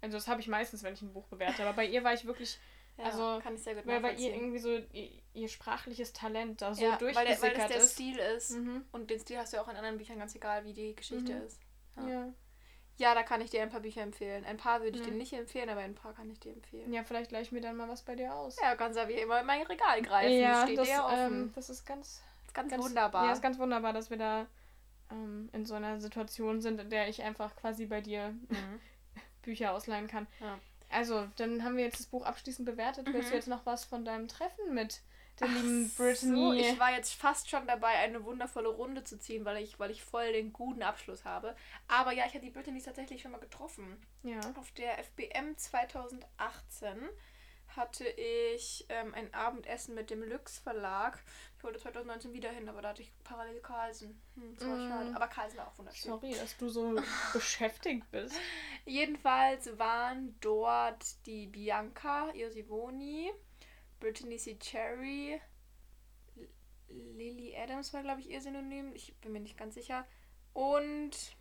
[0.00, 1.62] Also das habe ich meistens, wenn ich ein Buch bewerte.
[1.62, 2.58] Aber bei ihr war ich wirklich,
[2.98, 3.04] ja.
[3.04, 6.74] Also, kann ich sehr gut weil bei ihr irgendwie so ihr, ihr sprachliches Talent da
[6.74, 7.92] so ja, weil, der, weil das durchgesickert der ist.
[7.92, 8.50] Stil ist.
[8.52, 8.84] Mhm.
[8.92, 11.34] Und den Stil hast du ja auch in anderen Büchern, ganz egal, wie die Geschichte
[11.34, 11.42] Mhm.
[11.42, 11.60] ist.
[11.96, 12.08] Ja.
[12.08, 12.32] Ja.
[12.98, 14.44] Ja, da kann ich dir ein paar Bücher empfehlen.
[14.44, 15.18] Ein paar würde ich dir Mhm.
[15.18, 16.92] nicht empfehlen, aber ein paar kann ich dir empfehlen.
[16.92, 18.56] ja, vielleicht gleich mir dann mal was bei dir aus.
[18.60, 20.38] Ja, kannst ja wie immer in mein Regal greifen.
[20.38, 21.18] Ja, das steht das, dir offen.
[21.18, 23.26] ähm, das ist ganz, ist ganz, ganz wunderbar.
[23.26, 24.46] Ja, ist ganz wunderbar, dass wir da
[25.10, 28.80] ähm, in so einer Situation sind, in der ich einfach quasi bei dir mhm.
[29.42, 30.26] Bücher ausleihen kann.
[30.40, 30.58] Ja.
[30.90, 33.06] Also, dann haben wir jetzt das Buch abschließend bewertet.
[33.06, 33.30] Willst Mhm.
[33.30, 35.00] du jetzt noch was von deinem Treffen mit
[35.40, 36.60] der Ach lieben So, Brittany?
[36.60, 40.02] ich war jetzt fast schon dabei, eine wundervolle Runde zu ziehen, weil ich, weil ich
[40.04, 41.56] voll den guten Abschluss habe.
[41.88, 44.04] Aber ja, ich habe die Brittany tatsächlich schon mal getroffen.
[44.22, 44.40] ja.
[44.56, 47.08] Auf der FBM 2018
[47.76, 51.22] hatte ich ähm, ein Abendessen mit dem Lux Verlag.
[51.56, 54.20] Ich wollte 2019 wieder hin, aber da hatte ich parallel Carlsen.
[54.34, 54.88] Hm, das war Mm.
[54.90, 55.12] schade.
[55.16, 56.10] Aber Carlsen war auch wunderschön.
[56.12, 56.94] Sorry, dass du so
[57.32, 58.36] beschäftigt bist.
[58.84, 63.32] Jedenfalls waren dort die Bianca Iosivoni,
[64.02, 64.58] Brittany C.
[64.58, 65.40] Cherry,
[66.88, 68.92] Lily Adams war, glaube ich, ihr Synonym.
[68.96, 70.04] Ich bin mir nicht ganz sicher.
[70.52, 71.36] Und,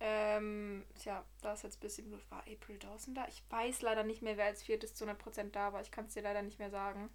[0.00, 2.22] ähm, tja, da ist jetzt ein bisschen Blut.
[2.30, 3.26] War April Dawson da?
[3.28, 5.82] Ich weiß leider nicht mehr, wer als viertes zu 100% da war.
[5.82, 7.10] Ich kann es dir leider nicht mehr sagen.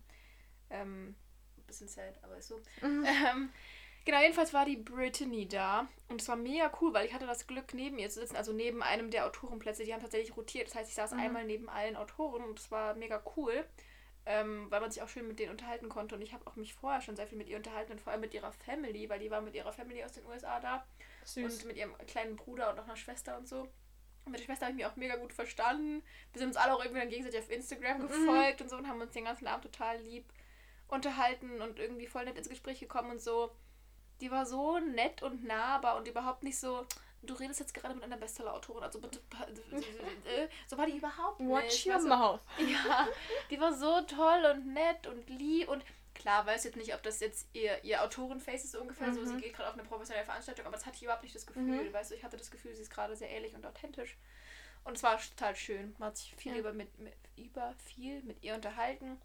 [0.69, 1.15] Ähm,
[1.57, 2.61] ein bisschen sad, aber ist so.
[2.81, 3.05] Mhm.
[3.05, 3.49] Ähm,
[4.05, 5.87] genau, jedenfalls war die Brittany da.
[6.09, 8.53] Und es war mega cool, weil ich hatte das Glück, neben ihr zu sitzen, also
[8.53, 9.83] neben einem der Autorenplätze.
[9.83, 10.67] Die haben tatsächlich rotiert.
[10.67, 11.19] Das heißt, ich saß Mhm.
[11.19, 13.65] einmal neben allen Autoren und es war mega cool.
[14.25, 16.15] Ähm, weil man sich auch schön mit denen unterhalten konnte.
[16.15, 18.21] Und ich habe auch mich vorher schon sehr viel mit ihr unterhalten und vor allem
[18.21, 20.85] mit ihrer Family, weil die war mit ihrer Family aus den USA da.
[21.25, 21.59] Süß.
[21.59, 23.67] Und mit ihrem kleinen Bruder und auch einer Schwester und so.
[24.25, 26.03] Und mit der Schwester habe ich mich auch mega gut verstanden.
[26.31, 29.01] Wir sind uns alle auch irgendwie dann gegenseitig auf Instagram gefolgt und so und haben
[29.01, 30.25] uns den ganzen Abend total lieb
[30.87, 33.51] unterhalten und irgendwie voll nett ins Gespräch gekommen und so.
[34.19, 36.85] Die war so nett und nahbar und überhaupt nicht so,
[37.23, 39.19] du redest jetzt gerade mit einer Bestseller-Autorin, also bitte,
[40.25, 41.49] äh, so war die überhaupt nicht.
[41.49, 42.39] Watch your mouth.
[42.57, 43.07] Ja,
[43.49, 47.19] die war so toll und nett und lieb und klar, weiß jetzt nicht, ob das
[47.19, 49.27] jetzt ihr, ihr Autorenface ist so ungefähr, so Mhm.
[49.27, 51.89] sie geht gerade auf eine professionelle Veranstaltung, aber das hatte ich überhaupt nicht das Gefühl,
[51.89, 51.93] Mhm.
[51.93, 54.17] weißt du, ich hatte das Gefühl, sie ist gerade sehr ehrlich und authentisch
[54.83, 56.59] und es war total schön, man hat sich viel Ja.
[56.59, 59.19] über, mit, mit, über viel mit ihr unterhalten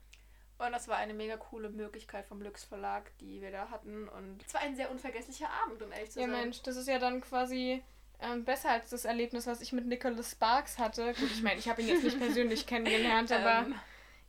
[0.59, 4.43] und das war eine mega coole Möglichkeit vom Lux Verlag, die wir da hatten und
[4.47, 6.41] es war ein sehr unvergesslicher Abend, um ehrlich zu Ja, sein.
[6.41, 7.83] Mensch, das ist ja dann quasi
[8.21, 11.13] ähm, besser als das Erlebnis, was ich mit Nicholas Sparks hatte.
[11.15, 13.75] Gut, ich meine, ich habe ihn jetzt nicht persönlich kennengelernt, aber Ähm,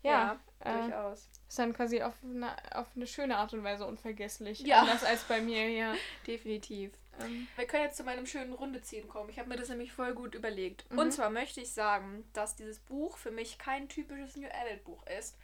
[0.04, 1.30] ja, ja, äh, durchaus.
[1.48, 4.60] ist dann quasi auf eine, auf eine schöne Art und Weise unvergesslich.
[4.60, 4.82] Ja.
[4.82, 5.94] Anders als bei mir, ja.
[6.28, 6.92] Definitiv.
[7.22, 9.30] Ähm, Wir können jetzt zu meinem schönen Rundeziehen kommen.
[9.30, 10.90] Ich habe mir das nämlich voll gut überlegt.
[10.92, 11.00] Mhm.
[11.00, 15.04] Und zwar möchte ich sagen, dass dieses Buch für mich kein typisches New Adult Buch
[15.18, 15.36] ist.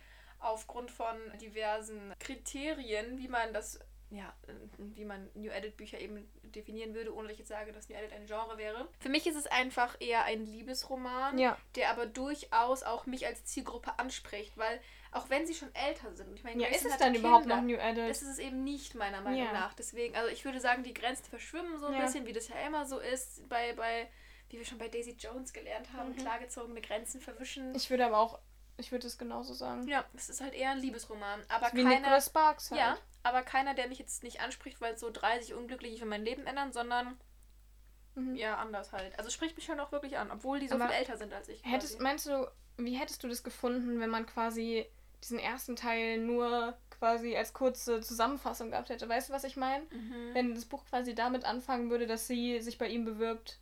[0.43, 3.79] Aufgrund von diversen Kriterien, wie man das,
[4.09, 4.33] ja,
[4.77, 7.95] wie man New Adult Bücher eben definieren würde, ohne dass ich jetzt sage, dass New
[7.95, 8.87] Adult ein Genre wäre.
[8.99, 11.57] Für mich ist es einfach eher ein Liebesroman, ja.
[11.75, 14.79] der aber durchaus auch mich als Zielgruppe anspricht, weil
[15.11, 17.57] auch wenn sie schon älter sind, ich meine, Ja, ist es hat dann überhaupt Kinder.
[17.57, 18.09] noch New Adult?
[18.09, 19.53] Das ist es eben nicht, meiner Meinung Ja.
[19.53, 19.73] nach.
[19.73, 22.01] Deswegen, also ich würde sagen, die Grenzen verschwimmen so ein Ja.
[22.01, 24.09] bisschen, wie das ja immer so ist, bei, bei,
[24.49, 26.17] wie wir schon bei Daisy Jones gelernt haben, Mhm.
[26.17, 27.73] klargezogene Grenzen verwischen.
[27.75, 28.39] Ich würde aber auch,
[28.77, 29.87] ich würde es genauso sagen.
[29.87, 31.41] ja, es ist halt eher ein Liebesroman.
[31.49, 31.99] Aber Wie keiner.
[31.99, 32.79] Nicholas Sparks halt.
[32.81, 36.45] Ja, aber keiner, der mich jetzt nicht anspricht, weil so 30 unglücklich für mein Leben
[36.45, 37.17] ändern, sondern
[38.15, 38.35] Mhm.
[38.35, 39.17] ja, anders halt.
[39.17, 41.49] Also spricht mich schon auch wirklich an, obwohl die so Aber viel älter sind als
[41.49, 41.63] ich.
[41.65, 42.03] Hättest, quasi.
[42.03, 42.47] meinst du,
[42.77, 44.85] wie hättest du das gefunden, wenn man quasi
[45.23, 49.09] diesen ersten Teil nur quasi als kurze Zusammenfassung gehabt hätte?
[49.09, 49.85] Weißt du, was ich meine?
[49.85, 50.29] Mhm.
[50.33, 53.59] Wenn das Buch quasi damit anfangen würde, dass sie sich bei ihm bewirbt.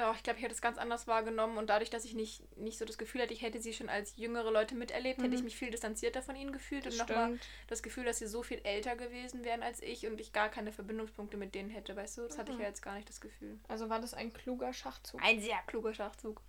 [0.00, 2.78] Ja, ich glaube, ich hätte es ganz anders wahrgenommen und dadurch, dass ich nicht, nicht
[2.78, 5.34] so das Gefühl hatte, ich hätte sie schon als jüngere Leute miterlebt, hätte Mhm.
[5.34, 7.38] ich mich viel distanzierter von ihnen gefühlt und nochmal
[7.68, 10.72] das Gefühl, dass sie so viel älter gewesen wären als ich und ich gar keine
[10.72, 12.22] Verbindungspunkte mit denen hätte, weißt du?
[12.22, 12.62] Das hatte ich Mhm.
[12.62, 13.58] ja jetzt gar nicht das Gefühl.
[13.68, 15.20] Also war das ein kluger Schachzug.
[15.22, 16.40] Ein sehr kluger Schachzug.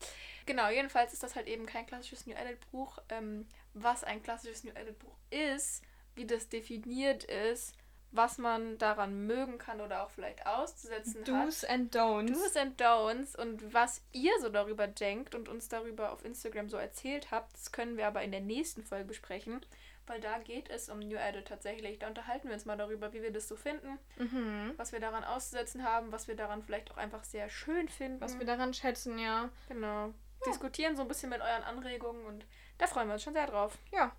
[0.45, 2.99] Genau, jedenfalls ist das halt eben kein klassisches New Adult Buch.
[3.09, 5.83] Ähm, was ein klassisches New Adult Buch ist,
[6.15, 7.75] wie das definiert ist,
[8.11, 11.27] was man daran mögen kann oder auch vielleicht auszusetzen hat.
[11.27, 12.27] Do's and Don'ts.
[12.33, 16.77] Do's and Don'ts und was ihr so darüber denkt und uns darüber auf Instagram so
[16.77, 19.65] erzählt habt, das können wir aber in der nächsten Folge besprechen,
[20.07, 21.99] weil da geht es um New Adult tatsächlich.
[21.99, 24.73] Da unterhalten wir uns mal darüber, wie wir das so finden, Mhm.
[24.75, 28.19] was wir daran auszusetzen haben, was wir daran vielleicht auch einfach sehr schön finden.
[28.19, 29.49] Was wir daran schätzen, ja.
[29.69, 30.13] genau.
[30.45, 32.45] Diskutieren so ein bisschen mit euren Anregungen und
[32.79, 33.77] da freuen wir uns schon sehr drauf.
[33.91, 34.11] Ja,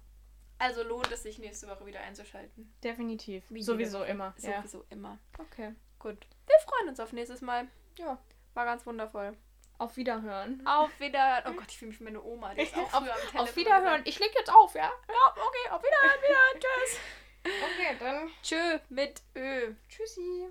[0.62, 2.72] Also lohnt es sich nächste Woche wieder einzuschalten.
[2.84, 3.42] definitiv.
[3.48, 4.32] Wie Sowieso immer.
[4.38, 4.58] Ja.
[4.58, 5.18] Sowieso immer.
[5.38, 5.74] Okay.
[5.98, 6.24] Gut.
[6.46, 7.66] Wir freuen uns auf nächstes Mal.
[7.98, 8.16] Ja.
[8.54, 9.36] War ganz wundervoll.
[9.78, 10.64] Auf Wiederhören.
[10.64, 11.42] Auf Wiederhören.
[11.48, 12.54] Oh Gott, ich fühle mich wie meine Oma.
[12.54, 13.40] Die ist auch auf, früher am Telefon.
[13.40, 14.02] auf Wiederhören.
[14.04, 14.82] Ich leg jetzt auf, ja?
[15.08, 16.60] Ja, okay, auf Wiederhören, Wiederhören.
[16.60, 16.98] Tschüss.
[17.44, 19.74] Okay, dann Tschö mit Ö.
[19.88, 20.46] tschüssi.